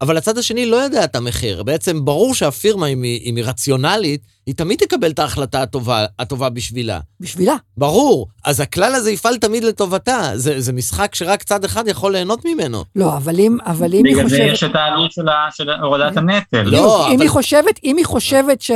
[0.00, 1.62] אבל הצד השני לא יודע את המחיר.
[1.62, 6.48] בעצם ברור שהפירמה, אם היא, אם היא רציונלית, היא תמיד תקבל את ההחלטה הטובה, הטובה
[6.50, 7.00] בשבילה.
[7.20, 7.56] בשבילה.
[7.76, 8.26] ברור.
[8.44, 10.30] אז הכלל הזה יפעל תמיד לטובתה.
[10.34, 12.84] זה, זה משחק שרק צד אחד יכול ליהנות ממנו.
[12.96, 14.52] לא, אבל אם, אבל אם היא בגלל זה חושבת...
[14.52, 16.62] יש את העלות של, הורדת הנטל.
[16.62, 18.70] לא, אם אבל- היא חושבת, אם היא חושבת ש...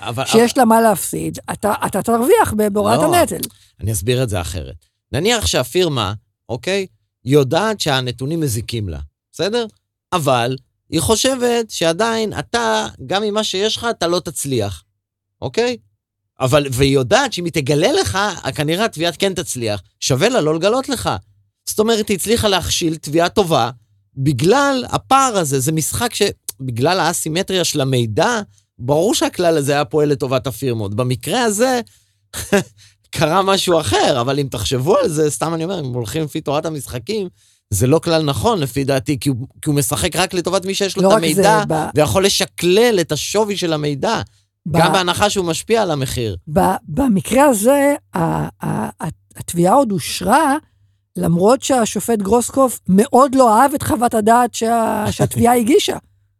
[0.00, 3.16] אבל, שיש לה מה להפסיד, אתה, אתה תרוויח בהורדת לא.
[3.16, 3.40] הנטל.
[3.80, 4.74] אני אסביר את זה אחרת.
[5.12, 6.12] נניח שהפירמה,
[6.48, 6.86] אוקיי,
[7.24, 8.98] יודעת שהנתונים מזיקים לה,
[9.32, 9.66] בסדר?
[10.12, 10.56] אבל
[10.90, 14.84] היא חושבת שעדיין אתה, גם עם מה שיש לך, אתה לא תצליח,
[15.42, 15.76] אוקיי?
[16.40, 18.18] אבל, והיא יודעת שאם היא תגלה לך,
[18.54, 19.82] כנראה התביעה כן תצליח.
[20.00, 21.10] שווה לה לא לגלות לך.
[21.68, 23.70] זאת אומרת, היא הצליחה להכשיל תביעה טובה
[24.16, 25.60] בגלל הפער הזה.
[25.60, 26.22] זה משחק ש...
[26.60, 28.40] בגלל האסימטריה של המידע,
[28.78, 30.94] ברור שהכלל הזה היה פועל לטובת הפירמות.
[30.94, 31.80] במקרה הזה,
[33.10, 36.66] קרה משהו אחר, אבל אם תחשבו על זה, סתם אני אומר, אם הולכים לפי תורת
[36.66, 37.28] המשחקים,
[37.70, 40.96] זה לא כלל נכון לפי דעתי, כי הוא, כי הוא משחק רק לטובת מי שיש
[40.96, 41.16] לו לא את זה,
[41.50, 44.20] המידע, ב- ויכול לשקלל את השווי של המידע,
[44.66, 46.36] ב- גם בהנחה שהוא משפיע על המחיר.
[46.52, 48.48] ב- במקרה הזה, ה- ה-
[49.04, 50.54] ה- התביעה עוד אושרה,
[51.16, 55.96] למרות שהשופט גרוסקוף מאוד לא אהב את חוות הדעת שה- שהתביעה הגישה.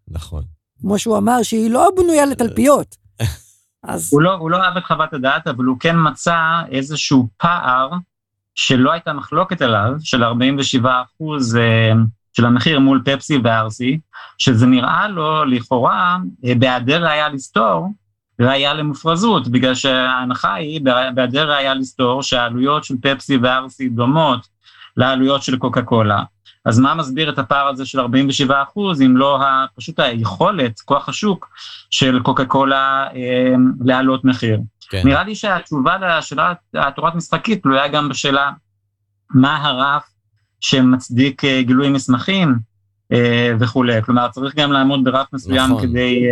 [0.08, 0.42] נכון.
[0.80, 2.96] כמו שהוא אמר, שהיא לא בנויה לתלפיות.
[3.88, 6.34] אז הוא לא, הוא לא אהב את חוות הדעת, אבל הוא כן מצא
[6.72, 7.90] איזשהו פער
[8.56, 11.92] שלא הייתה מחלוקת עליו, של 47 אחוז אה,
[12.32, 13.98] של המחיר מול פפסי וארסי,
[14.38, 17.88] שזה נראה לו לכאורה, אה, בהיעדר ראייה לסתור,
[18.40, 20.80] ראייה למופרזות, בגלל שההנחה היא,
[21.14, 24.46] בהיעדר ראייה לסתור, שהעלויות של פפסי וארסי דומות
[24.96, 26.22] לעלויות של קוקה קולה.
[26.64, 29.40] אז מה מסביר את הפער הזה של 47 אחוז, אם לא
[29.76, 31.48] פשוט היכולת, כוח השוק
[31.90, 34.58] של קוקה קולה אה, להעלות מחיר.
[34.90, 35.02] כן.
[35.04, 38.50] נראה לי שהתשובה לשאלה התורת משחקית תלויה גם בשאלה
[39.30, 40.02] מה הרף
[40.60, 42.54] שמצדיק גילוי מסמכים
[43.60, 44.02] וכולי.
[44.02, 45.82] כלומר, צריך גם לעמוד ברף מסוים נכון.
[45.82, 46.22] כדי...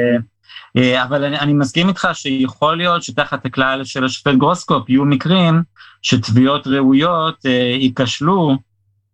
[1.02, 5.62] אבל אני, אני מסכים איתך שיכול להיות שתחת הכלל של השופט גרוסקופ יהיו מקרים
[6.02, 7.44] שתביעות ראויות
[7.80, 8.56] ייכשלו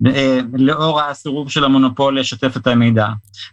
[0.06, 3.06] אה, לאור הסירוב של המונופול לשתף את המידע.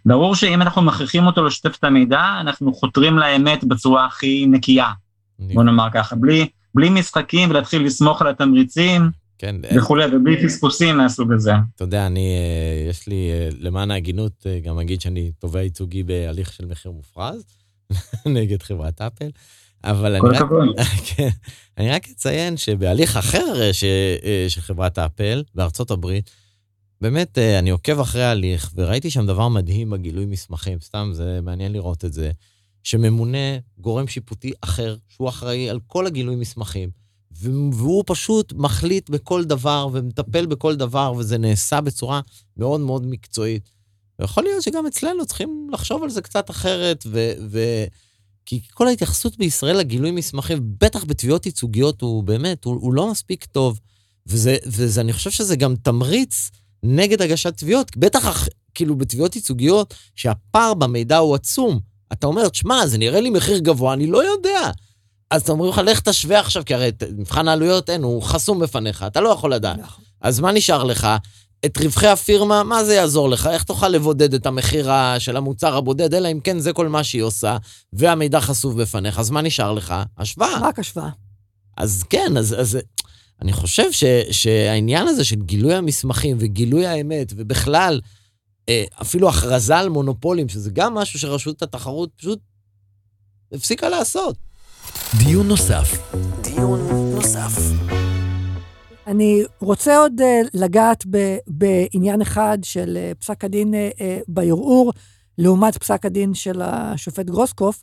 [0.06, 4.90] ברור שאם אנחנו מכריחים אותו לשתף את המידע, אנחנו חותרים לאמת בצורה הכי נקייה,
[5.38, 9.10] בוא נאמר ככה, בלי, בלי משחקים ולהתחיל לסמוך על התמריצים.
[9.38, 9.56] כן.
[9.76, 11.52] וכולי, ובלי פספוסים מהסוג הזה.
[11.76, 16.52] אתה יודע, אני, אה, יש לי, אה, למען ההגינות, גם אגיד שאני תובע ייצוגי בהליך
[16.52, 17.44] של מחיר מופרז
[18.36, 19.30] נגד חברת אפל.
[19.84, 20.48] אבל אני רק,
[21.16, 21.28] כן,
[21.78, 23.84] אני רק אציין שבהליך אחר ש,
[24.48, 26.30] של חברת אפל בארצות הברית,
[27.00, 31.72] באמת, אה, אני עוקב אחרי ההליך, וראיתי שם דבר מדהים בגילוי מסמכים, סתם, זה מעניין
[31.72, 32.30] לראות את זה,
[32.82, 36.90] שממונה גורם שיפוטי אחר, שהוא אחראי על כל הגילוי מסמכים,
[37.72, 42.20] והוא פשוט מחליט בכל דבר ומטפל בכל דבר, וזה נעשה בצורה
[42.56, 43.70] מאוד מאוד מקצועית.
[44.18, 47.32] ויכול להיות שגם אצלנו צריכים לחשוב על זה קצת אחרת, ו...
[47.50, 47.84] ו-
[48.46, 53.44] כי כל ההתייחסות בישראל לגילוי מסמכים, בטח בתביעות ייצוגיות, הוא באמת, הוא, הוא לא מספיק
[53.44, 53.80] טוב.
[54.26, 56.50] וזה, וזה, חושב שזה גם תמריץ
[56.82, 61.80] נגד הגשת תביעות, בטח כאילו בתביעות ייצוגיות, שהפער במידע הוא עצום.
[62.12, 64.70] אתה אומר, תשמע, זה נראה לי מחיר גבוה, אני לא יודע.
[65.30, 69.04] אז אתה אומר לך, לך תשווה עכשיו, כי הרי מבחן העלויות אין, הוא חסום בפניך,
[69.06, 69.78] אתה לא יכול לדעת.
[69.78, 70.04] נכון.
[70.20, 71.08] אז מה נשאר לך?
[71.66, 73.46] את רווחי הפירמה, מה זה יעזור לך?
[73.46, 77.22] איך תוכל לבודד את המחיר של המוצר הבודד, אלא אם כן זה כל מה שהיא
[77.22, 77.56] עושה,
[77.92, 79.94] והמידע חשוף בפניך, אז מה נשאר לך?
[80.18, 80.58] השוואה.
[80.60, 81.08] רק השוואה.
[81.76, 82.78] אז כן, אז, אז
[83.42, 88.00] אני חושב ש, שהעניין הזה של גילוי המסמכים וגילוי האמת, ובכלל,
[89.02, 92.38] אפילו הכרזה על מונופולים, שזה גם משהו שרשות התחרות פשוט
[93.52, 94.36] הפסיקה לעשות.
[95.18, 96.14] דיון נוסף.
[96.40, 96.80] דיון
[97.14, 97.52] נוסף.
[99.06, 104.92] אני רוצה עוד uh, לגעת ב, בעניין אחד של uh, פסק הדין uh, בערעור,
[105.38, 107.82] לעומת פסק הדין של השופט גרוסקוף.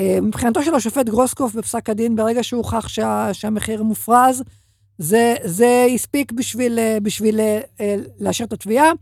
[0.00, 4.42] Uh, מבחינתו של השופט גרוסקוף בפסק הדין, ברגע שהוכח שה, שהמחיר מופרז,
[4.98, 7.82] זה, זה הספיק בשביל, בשביל uh,
[8.20, 8.92] לאשר את התביעה.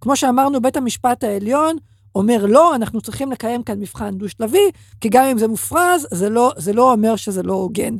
[0.00, 1.76] כמו שאמרנו, בית המשפט העליון
[2.14, 6.52] אומר לא, אנחנו צריכים לקיים כאן מבחן דו-שלבי, כי גם אם זה מופרז, זה לא,
[6.56, 7.96] זה לא אומר שזה לא הוגן.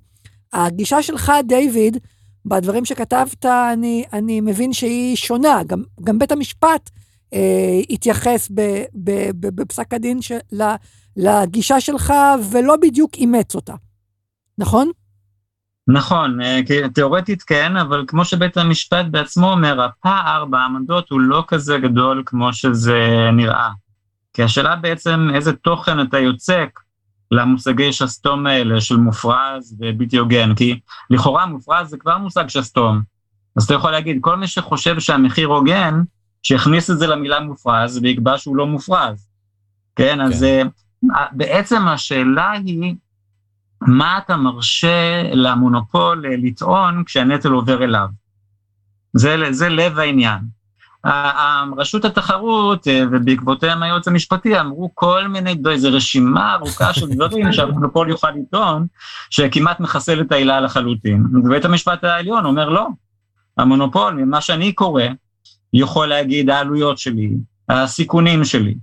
[0.52, 1.96] הגישה שלך, דיוויד,
[2.46, 5.60] בדברים שכתבת, אני, אני מבין שהיא שונה.
[5.66, 6.90] גם, גם בית המשפט
[7.34, 8.60] אה, התייחס ב,
[8.94, 10.38] ב, ב, בפסק הדין של,
[11.16, 12.14] לגישה שלך
[12.50, 13.74] ולא בדיוק אימץ אותה,
[14.58, 14.90] נכון?
[15.88, 16.60] נכון, אה,
[16.94, 22.52] תיאורטית כן, אבל כמו שבית המשפט בעצמו אומר, הפער בעמדות הוא לא כזה גדול כמו
[22.52, 23.70] שזה נראה.
[24.34, 26.80] כי השאלה בעצם איזה תוכן אתה יוצק
[27.30, 33.02] למושגי שסתום האלה של מופרז ובלתי הוגן, כי לכאורה מופרז זה כבר מושג שסתום.
[33.56, 36.02] אז אתה יכול להגיד, כל מי שחושב שהמחיר הוגן,
[36.42, 39.28] שיכניס את זה למילה מופרז ויקבע שהוא לא מופרז.
[39.96, 40.68] כן, אז כן.
[41.16, 42.94] אה, בעצם השאלה היא,
[43.80, 48.08] מה אתה מרשה למונופול אה, לטעון כשהנטל עובר אליו?
[49.12, 50.38] זה, זה לב העניין.
[51.76, 58.08] רשות התחרות אה, ובעקבותיהם היועץ המשפטי אמרו כל מיני, איזו רשימה ארוכה של דברים שהמונופול
[58.08, 58.86] יוכל לטעון,
[59.30, 61.24] שכמעט מחסל את העילה לחלוטין.
[61.44, 62.86] ובית המשפט העליון אומר לא,
[63.58, 65.02] המונופול, ממה שאני קורא,
[65.72, 67.30] יכול להגיד העלויות שלי,
[67.68, 68.74] הסיכונים שלי.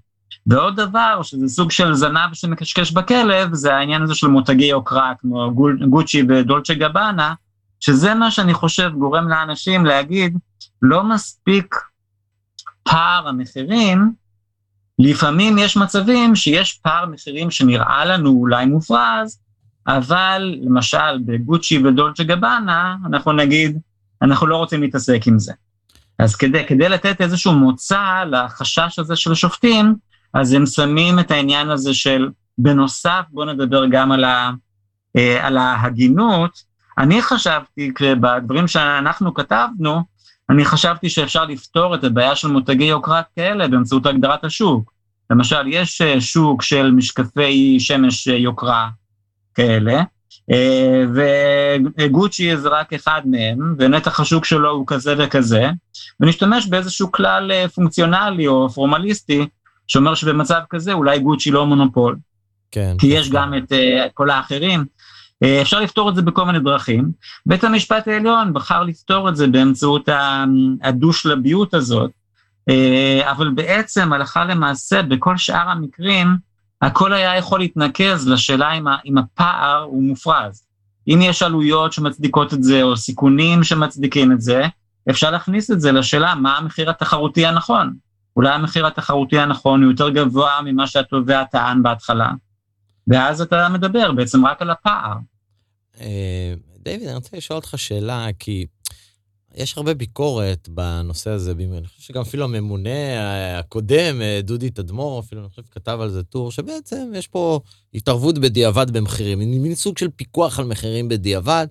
[0.48, 5.52] ועוד דבר, שזה סוג של זנב שמקשקש בכלב, זה העניין הזה של מותגי יוקרה, כמו
[5.90, 7.34] גוצ'י ודולצ'ה גבאנה,
[7.80, 10.38] שזה מה שאני חושב גורם לאנשים להגיד,
[10.82, 11.76] לא מספיק
[12.84, 14.14] פער המחירים,
[15.00, 19.40] לפעמים יש מצבים שיש פער מחירים שנראה לנו אולי מופרז,
[19.88, 23.80] אבל למשל בגוצ'י ודולצ'ה גבאנה, אנחנו נגיד,
[24.22, 25.54] אנחנו לא רוצים להתעסק עם זה.
[26.20, 29.96] אז כדי, כדי לתת איזשהו מוצא לחשש הזה של השופטים,
[30.34, 34.52] אז הם שמים את העניין הזה של, בנוסף, בואו נדבר גם על, ה,
[35.18, 36.74] אה, על ההגינות.
[36.98, 37.92] אני חשבתי,
[38.22, 40.04] בדברים שאנחנו כתבנו,
[40.50, 44.94] אני חשבתי שאפשר לפתור את הבעיה של מותגי יוקרת כאלה באמצעות הגדרת השוק.
[45.30, 48.90] למשל, יש אה, שוק של משקפי שמש אה, יוקרה
[49.56, 50.04] כאלה,
[50.52, 51.04] אה,
[51.98, 55.70] וגוצ'י זה רק אחד מהם, ונתח השוק שלו הוא כזה וכזה,
[56.20, 59.48] ונשתמש באיזשהו כלל פונקציונלי או פורמליסטי,
[59.88, 62.18] שאומר שבמצב כזה אולי גוצ'י לא מונופול.
[62.72, 62.96] כן.
[63.00, 63.72] כי יש גם את
[64.14, 64.86] כל האחרים.
[65.44, 67.12] אה, אפשר לפתור את זה בכל מיני דרכים.
[67.46, 70.10] בית המשפט העליון בחר לפתור את זה באמצעות
[70.84, 72.12] הדו-שלביות הזאת,
[72.70, 76.28] אה, אבל בעצם הלכה למעשה בכל שאר המקרים,
[76.82, 80.64] הכל היה יכול להתנקז לשאלה אם, אם הפער הוא מופרז.
[81.08, 84.64] אם יש עלויות שמצדיקות את זה, או סיכונים שמצדיקים את זה,
[85.10, 87.94] אפשר להכניס את זה לשאלה מה המחיר התחרותי הנכון.
[88.36, 92.32] אולי המחיר התחרותי הנכון הוא יותר גבוה ממה שהתובע טען בהתחלה,
[93.08, 95.16] ואז אתה מדבר בעצם רק על הפער.
[96.02, 98.66] אה, דיוויד, אני רוצה לשאול אותך שאלה, כי
[99.56, 102.90] יש הרבה ביקורת בנושא הזה, אני חושב שגם אפילו הממונה
[103.60, 107.60] הקודם, אה, דודי תדמור, אפילו אני חושב כתב על זה טור, שבעצם יש פה
[107.94, 111.68] התערבות בדיעבד במחירים, מין סוג של פיקוח על מחירים בדיעבד,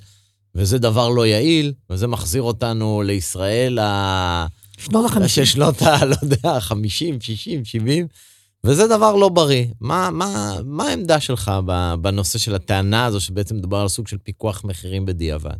[0.54, 4.46] וזה דבר לא יעיל, וזה מחזיר אותנו לישראל ה...
[4.84, 5.44] שנות החמישים.
[5.44, 6.04] שנות ה...
[6.04, 8.06] לא יודע, 50, 60, 70,
[8.64, 9.64] וזה דבר לא בריא.
[9.80, 11.50] מה, מה, מה העמדה שלך
[12.00, 15.56] בנושא של הטענה הזו, שבעצם מדובר על סוג של פיקוח מחירים בדיעבד?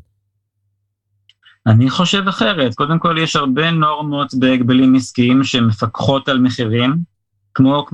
[1.66, 2.74] אני חושב אחרת.
[2.74, 6.96] קודם כל, יש הרבה נורמות בהגבלים עסקיים שמפקחות על מחירים,
[7.54, 7.87] כמו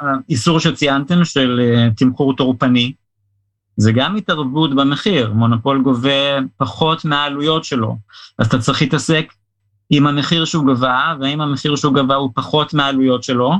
[0.00, 2.92] האיסור שציינתם של אה, תמחור טורפני.
[3.76, 7.96] זה גם התערבות במחיר, מונופול גובה פחות מהעלויות שלו.
[8.38, 9.32] אז אתה צריך להתעסק
[9.90, 13.54] עם המחיר שהוא גבה, והאם המחיר שהוא גבה הוא פחות מהעלויות שלו,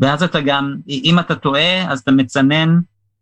[0.00, 2.78] ואז אתה גם, אם אתה טועה, אז אתה מצנן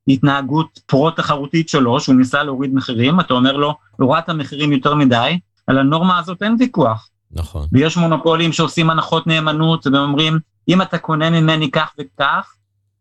[0.08, 5.78] התנהגות פרו-תחרותית שלו, שהוא ניסה להוריד מחירים, אתה אומר לו, הורדת המחירים יותר מדי, על
[5.78, 7.08] הנורמה הזאת אין ויכוח.
[7.32, 7.66] נכון.
[7.72, 10.38] ויש מונופולים שעושים הנחות נאמנות, והם אומרים,
[10.68, 12.52] אם אתה קונה ממני כך וכך,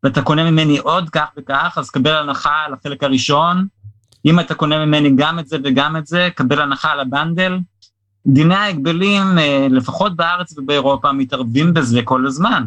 [0.04, 3.68] ואתה קונה ממני עוד כך וכך, אז קבל הנחה על החלק הראשון.
[4.26, 7.58] אם אתה קונה ממני גם את זה וגם את זה, קבל הנחה על הבנדל.
[8.28, 12.64] דיני ההגבלים, אה, לפחות בארץ ובאירופה, מתערבים בזה כל הזמן.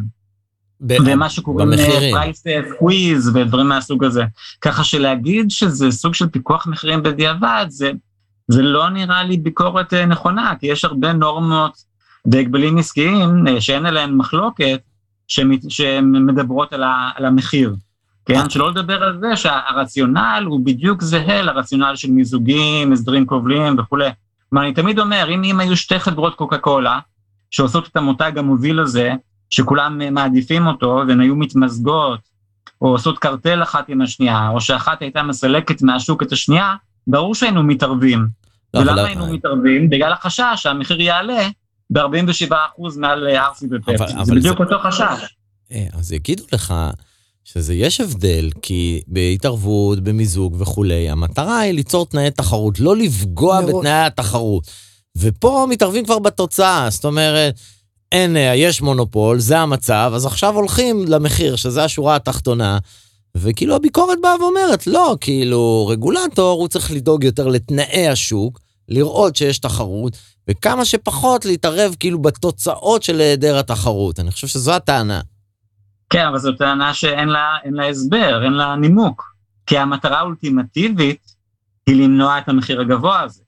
[0.81, 1.69] ומה שקוראים
[2.11, 4.23] price squeeze ודברים מהסוג הזה.
[4.61, 7.91] ככה שלהגיד שזה סוג של פיקוח מחירים בדיעבד, זה,
[8.47, 11.83] זה לא נראה לי ביקורת אה, נכונה, כי יש הרבה נורמות
[12.25, 14.81] בהגבלים עסקיים אה, שאין עליהן מחלוקת,
[15.69, 17.75] שמדברות על, ה, על המחיר.
[18.25, 18.49] כן?
[18.49, 24.09] שלא לדבר על זה שהרציונל הוא בדיוק זהה לרציונל של מיזוגים, הסדרים כובלים וכולי.
[24.49, 26.99] כלומר, אני תמיד אומר, אם, אם היו שתי חברות קוקה קולה,
[27.51, 29.13] שעושות את המותג המוביל הזה,
[29.49, 32.19] שכולם מעדיפים אותו, והן היו מתמזגות,
[32.81, 36.75] או עושות קרטל אחת עם השנייה, או שאחת הייתה מסלקת מהשוק את השנייה,
[37.07, 38.27] ברור שהיינו מתערבים.
[38.73, 39.33] לא, ולמה לא, היינו לא...
[39.33, 39.89] מתערבים?
[39.89, 41.47] בגלל החשש שהמחיר יעלה
[41.89, 42.53] ב-47%
[42.97, 44.13] מעל ארסי ופפסי.
[44.23, 45.35] זה בדיוק אותו חשש.
[45.71, 46.73] אה, אז יגידו לך
[47.43, 53.75] שזה יש הבדל, כי בהתערבות, במיזוג וכולי, המטרה היא ליצור תנאי תחרות, לא לפגוע מאוד.
[53.75, 54.63] בתנאי התחרות.
[55.17, 57.55] ופה מתערבים כבר בתוצאה, זאת אומרת,
[58.11, 62.77] אין, יש מונופול, זה המצב, אז עכשיו הולכים למחיר, שזה השורה התחתונה,
[63.35, 69.59] וכאילו הביקורת באה ואומרת, לא, כאילו, רגולטור, הוא צריך לדאוג יותר לתנאי השוק, לראות שיש
[69.59, 74.19] תחרות, וכמה שפחות להתערב כאילו בתוצאות של היעדר התחרות.
[74.19, 75.21] אני חושב שזו הטענה.
[76.09, 79.33] כן, אבל זו טענה שאין לה, לה הסבר, אין לה נימוק.
[79.65, 81.35] כי המטרה האולטימטיבית
[81.87, 83.41] היא למנוע את המחיר הגבוה הזה.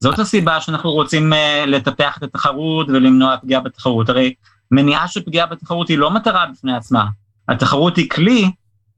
[0.00, 4.08] זאת הסיבה שאנחנו רוצים uh, לטפח את התחרות ולמנוע פגיעה בתחרות.
[4.08, 4.34] הרי
[4.70, 7.06] מניעה של פגיעה בתחרות היא לא מטרה בפני עצמה.
[7.48, 8.50] התחרות היא כלי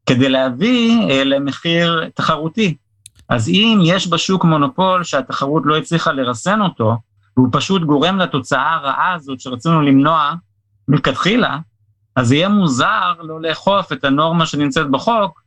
[0.07, 2.77] כדי להביא uh, למחיר תחרותי.
[3.29, 6.96] אז אם יש בשוק מונופול שהתחרות לא הצליחה לרסן אותו,
[7.37, 10.33] והוא פשוט גורם לתוצאה הרעה הזאת שרצינו למנוע
[10.88, 11.59] מלכתחילה,
[12.16, 15.42] אז יהיה מוזר לא לאכוף את הנורמה שנמצאת בחוק,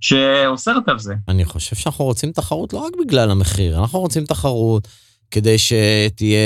[0.00, 1.14] שאוסרת על זה.
[1.28, 4.88] אני חושב שאנחנו רוצים תחרות לא רק בגלל המחיר, אנחנו רוצים תחרות
[5.30, 6.38] כדי שתהיה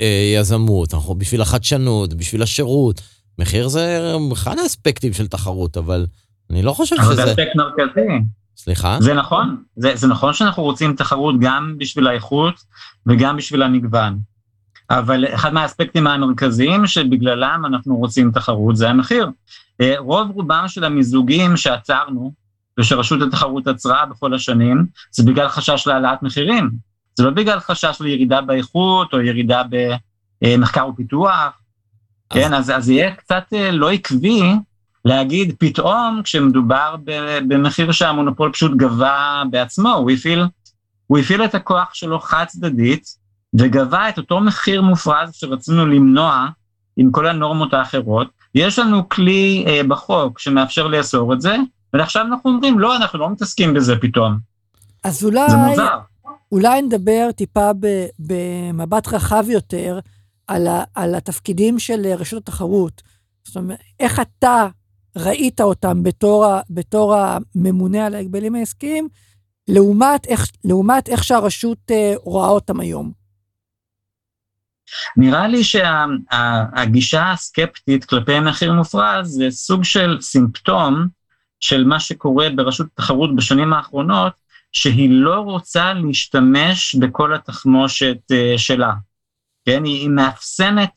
[0.00, 3.00] אה, יזמות, אנחנו בשביל החדשנות, בשביל השירות.
[3.38, 6.06] מחיר זה אחד האספקטים של תחרות, אבל
[6.50, 7.06] אני לא חושב שזה...
[7.06, 8.08] אבל זה אספקט מרכזי.
[8.56, 8.96] סליחה?
[9.00, 12.54] זה נכון, זה, זה נכון שאנחנו רוצים תחרות גם בשביל האיכות
[13.06, 14.18] וגם בשביל המגוון.
[14.90, 19.28] אבל אחד מהאספקטים המרכזיים שבגללם אנחנו רוצים תחרות זה המחיר.
[19.80, 22.32] אה, רוב רובם של המיזוגים שעצרנו
[22.80, 26.70] ושרשות התחרות עצרה בכל השנים, זה בגלל חשש להעלאת מחירים.
[27.16, 29.62] זה לא בגלל חשש לירידה באיכות או ירידה
[30.42, 31.60] במחקר ופיתוח.
[32.30, 34.42] כן, אז, אז יהיה קצת אה, לא עקבי
[35.04, 36.96] להגיד פתאום כשמדובר
[37.48, 40.44] במחיר שהמונופול פשוט גבה בעצמו, הוא הפעיל,
[41.06, 43.17] הוא הפעיל את הכוח שלו חד צדדית
[43.54, 46.46] וגבה את אותו מחיר מופרז שרצינו למנוע
[46.96, 48.28] עם כל הנורמות האחרות.
[48.54, 51.56] יש לנו כלי אה, בחוק שמאפשר לאסור את זה,
[51.92, 54.38] ועכשיו אנחנו אומרים, לא, אנחנו לא מתעסקים בזה פתאום.
[55.04, 55.46] אז אולי,
[56.52, 57.70] אולי נדבר טיפה
[58.18, 59.98] במבט רחב יותר
[60.46, 63.02] על, ה, על התפקידים של רשות התחרות.
[63.44, 64.66] זאת אומרת, איך אתה
[65.16, 69.08] ראית אותם בתור, בתור הממונה על ההגבלים העסקיים,
[69.68, 73.17] לעומת איך, לעומת איך שהרשות אה, רואה אותם היום.
[75.16, 81.06] נראה לי שהגישה שה, הסקפטית כלפי מחיר מופרז זה סוג של סימפטום
[81.60, 84.32] של מה שקורה ברשות התחרות בשנים האחרונות,
[84.72, 88.92] שהיא לא רוצה להשתמש בכל התחמושת uh, שלה.
[89.64, 89.84] כן?
[89.84, 90.90] היא, מאפסנת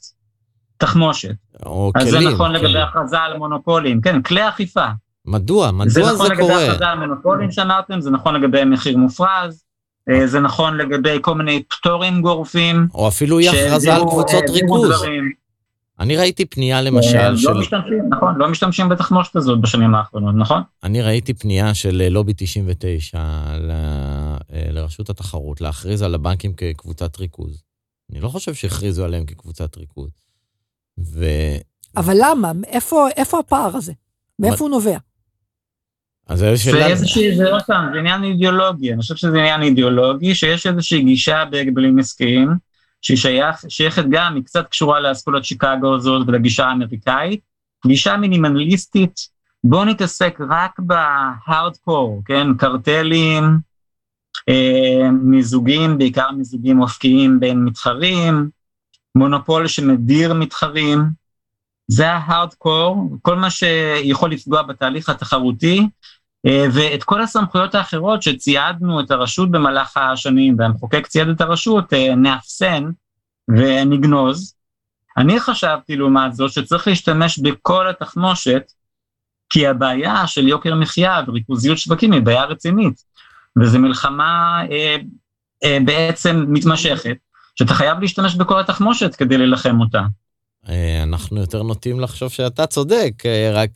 [0.77, 1.35] תחמושת.
[1.65, 2.23] או אז כלים.
[2.23, 2.63] זה נכון כלים.
[2.65, 4.85] לגבי הכרזה על מונופולים, כן, כלי אכיפה.
[5.25, 5.71] מדוע?
[5.71, 6.65] מדוע זה זה, נכון לגבי קורה?
[6.65, 9.70] הכרזה על מונופולים שאמרתם, זה נכון לגבי מחיר מופרז, אה,
[10.25, 12.87] זה נכון לגבי כל מיני פטורים גורפים.
[12.93, 14.89] או אפילו אי הכרזה על קבוצות העבירו ריכוז.
[14.95, 15.31] דברים.
[15.99, 17.49] אני ראיתי פנייה אה, למשל של...
[17.51, 20.61] לא משתמשים, נכון, לא משתמשים בתחמושת הזאת בשנים האחרונות, נכון?
[20.83, 23.17] אני ראיתי פנייה של אה, לובי 99
[23.57, 27.63] ל- אה, לרשות התחרות להכריז על הבנקים כקבוצת ריכוז.
[28.11, 30.09] אני לא חושב שהכריזו עליהם כקבוצת ריכוז.
[30.99, 31.25] ו...
[31.97, 32.51] אבל למה?
[32.67, 33.93] איפה, איפה הפער הזה?
[34.39, 34.97] מאיפה הוא נובע?
[36.31, 36.87] אז זה שאלה...
[36.87, 41.45] איזושהי, זה עוד פעם, זה עניין אידיאולוגי, אני חושב שזה עניין אידיאולוגי, שיש איזושהי גישה
[41.45, 42.49] בהגבלים עסקיים,
[43.01, 47.39] שהיא שייך, שייכת גם, היא קצת קשורה לאסכולת שיקגו הזאת ולגישה האמריקאית,
[47.87, 49.19] גישה מינימליסטית,
[49.63, 53.43] בואו נתעסק רק בהארדקור, כן, קרטלים,
[54.49, 58.49] אה, מיזוגים, בעיקר מיזוגים אופקיים בין מתחרים,
[59.15, 60.99] מונופול שמדיר מתחרים,
[61.87, 65.87] זה ההארדקור, כל מה שיכול לפגוע בתהליך התחרותי,
[66.45, 72.83] ואת כל הסמכויות האחרות שציידנו את הרשות במהלך השנים, והמחוקק צייד את הרשות, אה, נאפסן
[73.47, 74.55] ונגנוז.
[75.17, 78.63] אני חשבתי לעומת זאת שצריך להשתמש בכל התחמושת,
[79.49, 83.03] כי הבעיה של יוקר מחיה וריכוזיות שווקים היא בעיה רצינית,
[83.61, 84.95] וזו מלחמה אה,
[85.63, 87.17] אה, בעצם מתמשכת,
[87.55, 90.01] שאתה חייב להשתמש בכל התחמושת כדי להילחם אותה.
[90.69, 93.69] אה, אנחנו יותר נוטים לחשוב שאתה צודק, אה, רק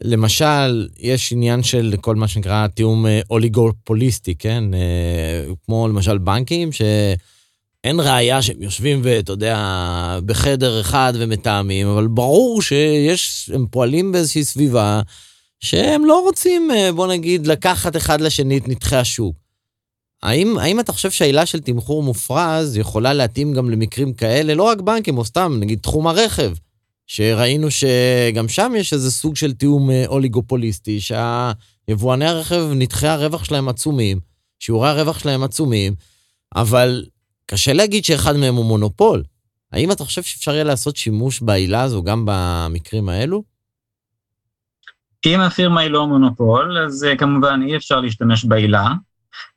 [0.00, 4.74] למשל, יש עניין של כל מה שנקרא תיאום אה, אוליגופוליסטי, כן?
[4.74, 12.62] אה, כמו למשל בנקים, שאין ראייה שהם יושבים ואתה יודע, בחדר אחד ומתאמים, אבל ברור
[12.62, 15.00] שיש, הם פועלים באיזושהי סביבה
[15.60, 19.36] שהם לא רוצים, אה, בוא נגיד, לקחת אחד לשני את נתחי השוק.
[20.22, 24.80] האם, האם אתה חושב שהעילה של תמחור מופרז יכולה להתאים גם למקרים כאלה, לא רק
[24.80, 26.52] בנקים, או סתם, נגיד תחום הרכב,
[27.06, 33.68] שראינו שגם שם יש איזה סוג של תיאום אה, אוליגופוליסטי, שהיבואני הרכב, נתחי הרווח שלהם
[33.68, 34.20] עצומים,
[34.58, 35.94] שיעורי הרווח שלהם עצומים,
[36.56, 37.04] אבל
[37.46, 39.22] קשה להגיד שאחד מהם הוא מונופול.
[39.72, 43.42] האם אתה חושב שאפשר יהיה לעשות שימוש בעילה הזו גם במקרים האלו?
[45.26, 48.88] אם הפירמה היא לא מונופול, אז אה, כמובן אי אפשר להשתמש בעילה.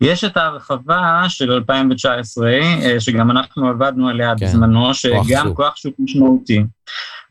[0.01, 5.57] יש את ההרחבה של 2019, אה, שגם אנחנו עבדנו עליה כן, בזמנו, שגם שוק.
[5.57, 6.63] כוח שוק משמעותי.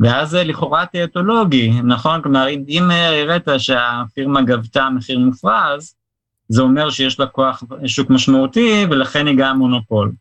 [0.00, 2.22] ואז זה לכאורה תיאטולוגי, נכון?
[2.22, 5.94] כלומר, אם, אה, הראית שהפירמה גבתה מחיר מופרז,
[6.48, 10.12] זה אומר שיש לה כוח שוק משמעותי, ולכן היא גם מונופול.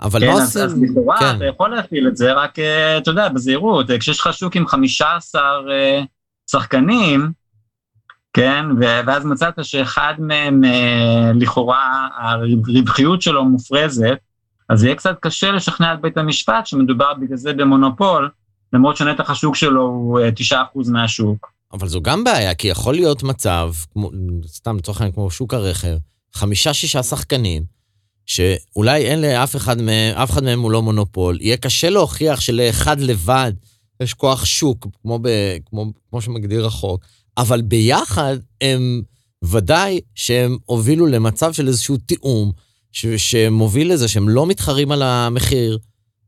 [0.00, 0.84] אבל כן, לא אז, אז עושים...
[0.84, 1.36] לכאורה כן.
[1.36, 4.66] אתה יכול להפעיל את זה, רק אה, אתה יודע, בזהירות, אה, כשיש לך שוק עם
[4.66, 6.02] 15 אה,
[6.50, 7.32] שחקנים,
[8.32, 10.62] כן, ואז מצאת שאחד מהם
[11.34, 14.18] לכאורה הרווחיות שלו מופרזת,
[14.68, 18.30] אז יהיה קצת קשה לשכנע את בית המשפט שמדובר בגלל זה במונופול,
[18.74, 21.52] למרות שנתח השוק שלו הוא אה, 9% מהשוק.
[21.72, 24.10] אבל זו גם בעיה, כי יכול להיות מצב, כמו,
[24.46, 25.96] סתם לצורך העניין כמו שוק הרכב,
[26.34, 27.62] חמישה-שישה שחקנים,
[28.26, 33.00] שאולי אין לאף אחד מהם, אף אחד מהם הוא לא מונופול, יהיה קשה להוכיח שלאחד
[33.00, 33.52] לבד
[34.00, 35.28] יש כוח שוק, כמו, ב,
[35.66, 37.04] כמו, כמו שמגדיר החוק,
[37.38, 39.02] אבל ביחד הם
[39.44, 42.52] ודאי שהם הובילו למצב של איזשהו תיאום,
[42.92, 45.78] ש, שמוביל לזה שהם לא מתחרים על המחיר,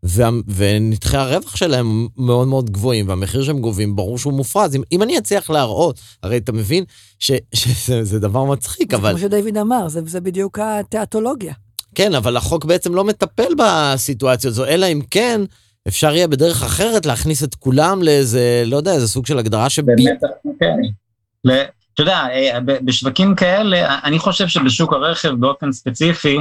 [0.09, 4.75] וה, ונתחי הרווח שלהם מאוד מאוד גבוהים, והמחיר שהם גובים, ברור שהוא מופרז.
[4.77, 6.85] אם, אם אני אצליח להראות, הרי אתה מבין
[7.19, 9.11] ש, שזה זה דבר מצחיק, זה אבל...
[9.11, 11.55] כמו שדיוויד אמר, זה, זה בדיוק התיאטולוגיה.
[11.95, 15.41] כן, אבל החוק בעצם לא מטפל בסיטואציה הזו, אלא אם כן
[15.89, 19.87] אפשר יהיה בדרך אחרת להכניס את כולם לאיזה, לא יודע, איזה סוג של הגדרה שב...
[19.87, 20.21] באמת,
[20.61, 20.77] כן.
[21.95, 26.39] אתה יודע, אה, בשווקים כאלה, אני חושב שבשוק הרכב באופן ספציפי,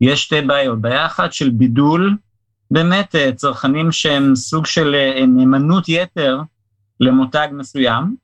[0.00, 0.80] יש שתי בעיות.
[0.80, 2.16] בעיה אחת של בידול,
[2.70, 6.40] באמת אה, צרכנים שהם סוג של אה, נאמנות יתר
[7.00, 8.16] למותג מסוים,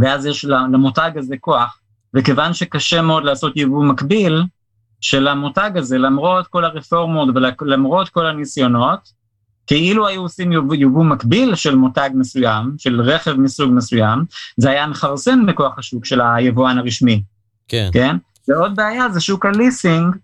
[0.00, 1.80] ואז יש למותג הזה כוח,
[2.14, 4.42] וכיוון שקשה מאוד לעשות יבוא מקביל
[5.00, 7.28] של המותג הזה, למרות כל הרפורמות
[7.60, 9.16] ולמרות כל הניסיונות,
[9.66, 14.24] כאילו היו עושים יבוא, יבוא מקביל של מותג מסוים, של רכב מסוג מסוים,
[14.56, 17.22] זה היה מכרסם בכוח השוק של היבואן הרשמי,
[17.68, 17.90] כן.
[17.92, 18.16] כן?
[18.48, 20.16] ועוד בעיה זה שוק הליסינג,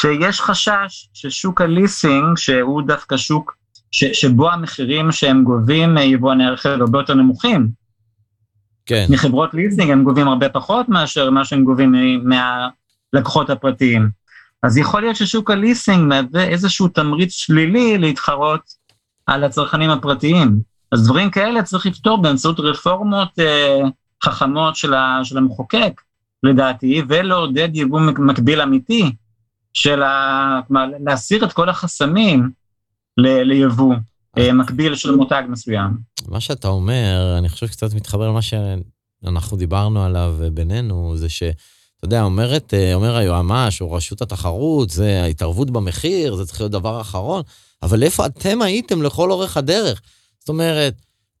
[0.00, 3.56] שיש חשש ששוק הליסינג, שהוא דווקא שוק
[3.90, 7.68] ש, שבו המחירים שהם גובים מיבואני הרכב הרבה יותר נמוכים.
[8.86, 9.06] כן.
[9.10, 11.94] מחברות ליסינג הם גובים הרבה פחות מאשר מה שהם גובים
[13.12, 14.08] מהלקוחות הפרטיים.
[14.62, 18.60] אז יכול להיות ששוק הליסינג מהווה איזשהו תמריץ שלילי להתחרות
[19.26, 20.60] על הצרכנים הפרטיים.
[20.92, 23.80] אז דברים כאלה צריך לפתור באמצעות רפורמות אה,
[24.24, 26.00] חכמות של, ה, של המחוקק,
[26.42, 29.12] לדעתי, ולעודד יבוא מק- מקביל אמיתי,
[29.78, 30.60] של ה...
[30.66, 32.50] כלומר, להסיר את כל החסמים
[33.16, 33.94] ל- ליבוא
[34.38, 35.90] אה, מקביל של מותג מסוים.
[36.28, 41.42] מה שאתה אומר, אני חושב שקצת מתחבר למה שאנחנו דיברנו עליו בינינו, זה ש...
[41.98, 46.72] אתה יודע, אומרת, אה, אומר היועמ"ש או רשות התחרות, זה ההתערבות במחיר, זה צריך להיות
[46.72, 47.42] דבר אחרון,
[47.82, 50.02] אבל איפה אתם הייתם לכל אורך הדרך?
[50.40, 50.94] זאת אומרת,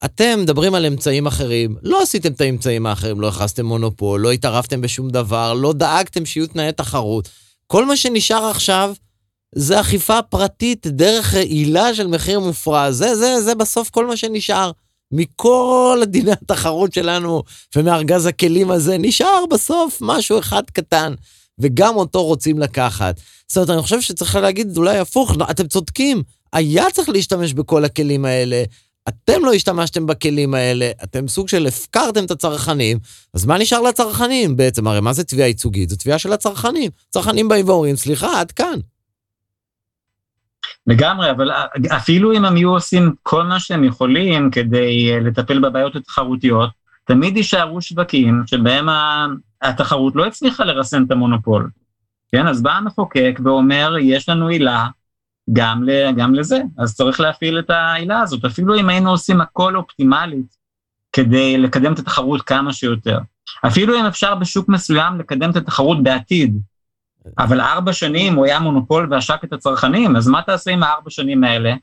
[0.04, 4.80] אתם מדברים על אמצעים אחרים, לא עשיתם את האמצעים האחרים, לא הכרזתם מונופול, לא התערבתם
[4.80, 7.28] בשום דבר, לא דאגתם שיהיו תנאי תחרות.
[7.70, 8.94] כל מה שנשאר עכשיו
[9.54, 12.92] זה אכיפה פרטית דרך עילה של מחיר מופרע.
[12.92, 14.70] זה, זה, זה בסוף כל מה שנשאר.
[15.12, 17.42] מכל דיני התחרות שלנו
[17.76, 21.14] ומארגז הכלים הזה, נשאר בסוף משהו אחד קטן,
[21.58, 23.20] וגם אותו רוצים לקחת.
[23.48, 28.24] זאת אומרת, אני חושב שצריך להגיד אולי הפוך, אתם צודקים, היה צריך להשתמש בכל הכלים
[28.24, 28.64] האלה.
[29.08, 32.98] אתם לא השתמשתם בכלים האלה, אתם סוג של הפקרתם את הצרכנים,
[33.34, 34.86] אז מה נשאר לצרכנים בעצם?
[34.86, 35.88] הרי מה זה תביעה ייצוגית?
[35.88, 36.90] זו תביעה של הצרכנים.
[37.10, 38.78] צרכנים באים ואומרים, סליחה, עד כאן.
[40.86, 41.50] לגמרי, אבל
[41.96, 46.70] אפילו אם הם יהיו עושים כל מה שהם יכולים כדי אה, לטפל בבעיות התחרותיות,
[47.04, 48.88] תמיד יישארו שווקים שבהם
[49.62, 51.70] התחרות לא הצליחה לרסן את המונופול.
[52.32, 54.86] כן, אז בא המחוקק ואומר, יש לנו עילה
[55.52, 59.76] גם, ל, גם לזה, אז צריך להפעיל את העילה הזאת, אפילו אם היינו עושים הכל
[59.76, 60.56] אופטימלית
[61.12, 63.18] כדי לקדם את התחרות כמה שיותר.
[63.66, 66.58] אפילו אם אפשר בשוק מסוים לקדם את התחרות בעתיד,
[67.38, 71.44] אבל ארבע שנים הוא היה מונופול ועשק את הצרכנים, אז מה תעשה עם הארבע שנים
[71.44, 71.74] האלה?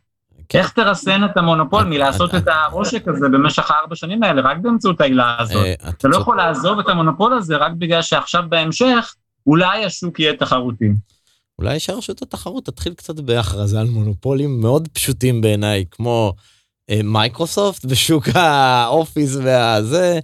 [0.49, 0.59] כן.
[0.59, 5.36] איך תרסן את המונופול מלעשות את העושק הזה במשך הארבע שנים האלה, רק באמצעות העילה
[5.39, 5.66] הזאת?
[5.66, 9.16] אה, אתה לא יכול לעזוב את המונופול הזה רק בגלל שעכשיו בהמשך
[9.47, 10.89] אולי השוק יהיה תחרותי.
[11.60, 16.34] אולי שרשות התחרות תתחיל קצת בהכרזה על מונופולים מאוד פשוטים בעיניי, כמו
[16.89, 20.20] אה, מייקרוסופט בשוק ה Office והזה,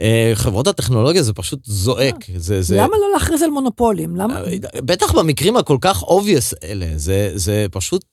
[0.00, 2.30] אה, חברות הטכנולוגיה זה פשוט זועק.
[2.30, 2.76] אה, זה, זה...
[2.76, 4.16] למה לא להכריז על מונופולים?
[4.16, 4.40] למה?
[4.40, 8.04] אה, בטח במקרים הכל כך obvious אלה, זה, זה פשוט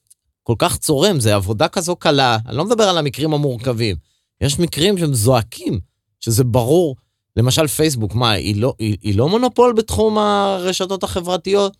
[0.43, 2.37] כל כך צורם, זה עבודה כזו קלה.
[2.47, 3.95] אני לא מדבר על המקרים המורכבים.
[4.41, 5.79] יש מקרים שהם זועקים,
[6.19, 6.95] שזה ברור.
[7.37, 11.77] למשל פייסבוק, מה, היא לא, היא, היא לא מונופול בתחום הרשתות החברתיות?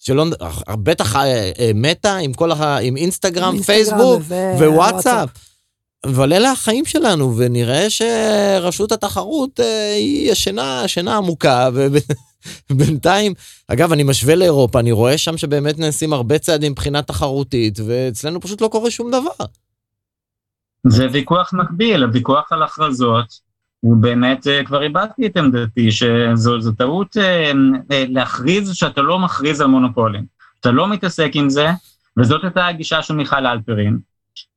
[0.00, 0.26] שלא,
[0.82, 1.16] בטח
[1.74, 2.78] מטא עם כל ה...
[2.78, 4.34] עם אינסטגרם, אינסטגרם פייסבוק ו...
[4.58, 5.30] ווואטסאפ.
[6.04, 11.68] אבל אלה החיים שלנו, ונראה שרשות התחרות אה, היא ישנה, שינה עמוקה,
[12.70, 13.34] ובינתיים,
[13.72, 18.60] אגב, אני משווה לאירופה, אני רואה שם שבאמת נעשים הרבה צעדים מבחינה תחרותית, ואצלנו פשוט
[18.60, 19.46] לא קורה שום דבר.
[20.86, 23.49] זה ויכוח מקביל, הוויכוח על הכרזות,
[23.80, 27.52] הוא באמת, אה, כבר איבדתי את עמדתי, שזו טעות אה,
[27.90, 30.24] להכריז שאתה לא מכריז על מונופולים.
[30.60, 31.70] אתה לא מתעסק עם זה,
[32.16, 33.98] וזאת הייתה הגישה של מיכל אלפרין.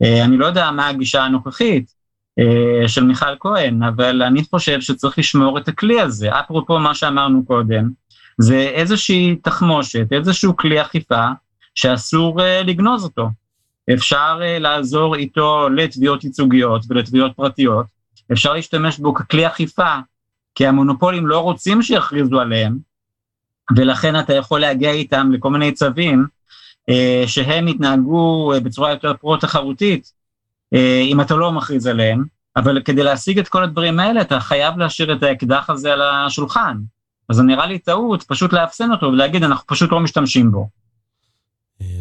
[0.04, 1.94] אה, אני לא יודע מה הגישה הנוכחית
[2.40, 6.40] אה, של מיכל כהן, אבל אני חושב שצריך לשמור את הכלי הזה.
[6.40, 7.90] אפרופו מה שאמרנו קודם,
[8.38, 11.26] זה איזושהי תחמושת, איזשהו כלי אכיפה
[11.76, 13.30] שאסור אה, לגנוז אותו.
[13.94, 17.86] אפשר לעזור איתו לתביעות ייצוגיות ולתביעות פרטיות,
[18.32, 19.96] אפשר להשתמש בו ככלי אכיפה,
[20.56, 22.78] כי המונופולים לא רוצים שיכריזו עליהם,
[23.76, 26.26] ולכן אתה יכול להגיע איתם לכל מיני צווים
[26.90, 30.12] אה, שהם יתנהגו אה, בצורה יותר פרו-תחרותית,
[30.74, 34.78] אה, אם אתה לא מכריז עליהם, אבל כדי להשיג את כל הדברים האלה, אתה חייב
[34.78, 36.78] להשאיר את האקדח הזה על השולחן.
[37.30, 40.70] אז זה נראה לי טעות פשוט לאפסן אותו ולהגיד, אנחנו פשוט לא משתמשים בו.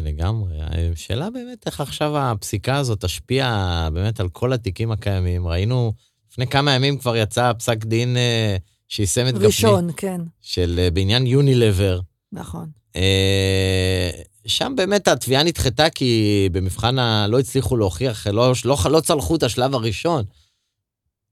[0.03, 0.57] לגמרי.
[0.93, 5.47] השאלה באמת איך עכשיו הפסיקה הזאת תשפיע באמת על כל התיקים הקיימים.
[5.47, 5.93] ראינו,
[6.33, 8.17] לפני כמה ימים כבר יצא פסק דין
[8.87, 9.45] שיישם את גפני.
[9.45, 10.21] ראשון, כן.
[10.41, 11.99] של בעניין יונילבר.
[12.31, 12.69] נכון.
[14.47, 17.27] שם באמת התביעה נדחתה כי במבחן ה...
[17.27, 20.25] לא הצליחו להוכיח, לא, לא, לא צלחו את השלב הראשון.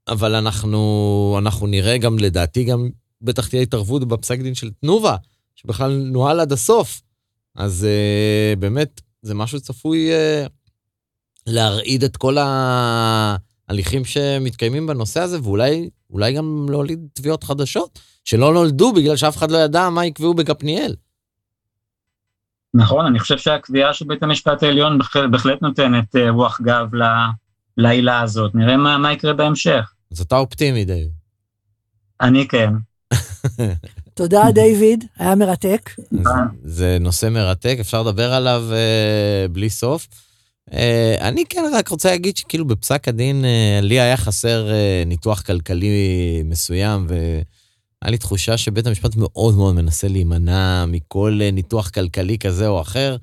[0.08, 2.90] אבל אנחנו, אנחנו נראה גם, לדעתי, גם
[3.22, 5.16] בטח תהיה התערבות בפסק דין של תנובה,
[5.54, 7.02] שבכלל נוהל עד הסוף.
[7.54, 10.48] אז uh, באמת, זה משהו צפוי uh,
[11.46, 12.36] להרעיד את כל
[13.72, 19.58] ההליכים שמתקיימים בנושא הזה, ואולי גם להוליד תביעות חדשות, שלא נולדו בגלל שאף אחד לא
[19.58, 20.94] ידע מה יקבעו בגפניאל.
[22.74, 24.98] נכון, אני חושב שהקביעה של בית המשפט העליון
[25.30, 26.90] בהחלט נותנת אה, רוח גב
[27.76, 28.54] לעילה הזאת.
[28.54, 29.92] נראה מה, מה יקרה בהמשך.
[30.12, 31.10] אז אתה אופטימי, דיוויד.
[32.20, 32.72] אני כן.
[34.14, 35.90] תודה, דיוויד, היה מרתק.
[36.62, 40.08] זה נושא מרתק, אפשר לדבר עליו uh, בלי סוף.
[40.70, 40.74] Uh,
[41.20, 46.42] אני כן רק רוצה להגיד שכאילו בפסק הדין, uh, לי היה חסר uh, ניתוח כלכלי
[46.44, 47.40] מסוים, ו...
[48.02, 52.80] היה לי תחושה שבית המשפט מאוד מאוד מנסה להימנע מכל אה, ניתוח כלכלי כזה או
[52.80, 53.16] אחר.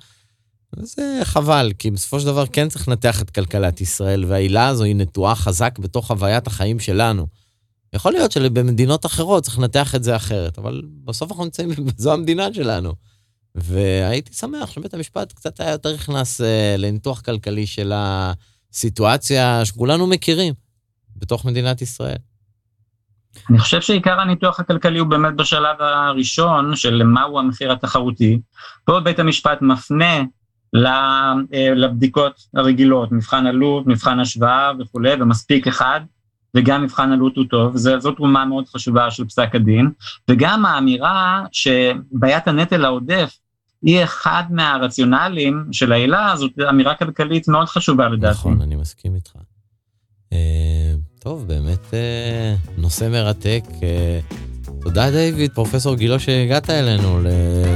[0.77, 4.95] וזה חבל, כי בסופו של דבר כן צריך לנתח את כלכלת ישראל, והעילה הזו היא
[4.95, 7.27] נטועה חזק בתוך חוויית החיים שלנו.
[7.93, 12.53] יכול להיות שבמדינות אחרות צריך לנתח את זה אחרת, אבל בסוף אנחנו נמצאים, זו המדינה
[12.53, 12.93] שלנו.
[13.55, 20.53] והייתי שמח שבית המשפט קצת היה יותר נכנס אה, לניתוח כלכלי של הסיטואציה שכולנו מכירים
[21.15, 22.17] בתוך מדינת ישראל.
[23.49, 28.39] אני חושב שעיקר הניתוח הכלכלי הוא באמת בשלב הראשון של מהו המחיר התחרותי.
[28.85, 30.23] פה בית המשפט מפנה
[30.75, 36.01] אה, לבדיקות הרגילות, מבחן עלות, מבחן השוואה וכולי, ומספיק אחד,
[36.55, 39.89] וגם מבחן עלות הוא טוב, זו תרומה מאוד חשובה של פסק הדין,
[40.29, 43.37] וגם האמירה שבעיית הנטל העודף
[43.81, 48.37] היא אחד מהרציונלים של העילה, זאת אמירה כלכלית מאוד חשובה לדעתי.
[48.37, 49.31] נכון, אני מסכים איתך.
[50.33, 53.63] אה, טוב, באמת אה, נושא מרתק.
[54.81, 57.19] תודה דיוויד, פרופסור גילו שהגעת אלינו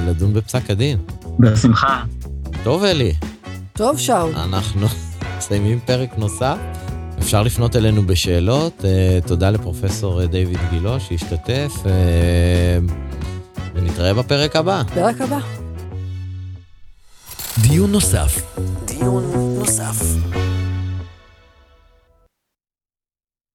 [0.08, 0.98] לדון בפסק הדין.
[1.40, 2.04] בשמחה.
[2.64, 3.14] טוב, אלי.
[3.74, 4.36] טוב, שאול.
[4.36, 4.88] אנחנו
[5.38, 6.58] מסיימים פרק נוסף.
[7.24, 8.86] אפשר לפנות אלינו בשאלות.
[8.86, 12.80] אה, תודה לפרופסור דיוויד גילו שהשתתף, אה,
[13.76, 14.84] ונתראה בפרק הבא.
[14.94, 15.40] פרק הבא.
[17.62, 18.58] דיון נוסף.
[18.86, 20.04] דיון נוסף.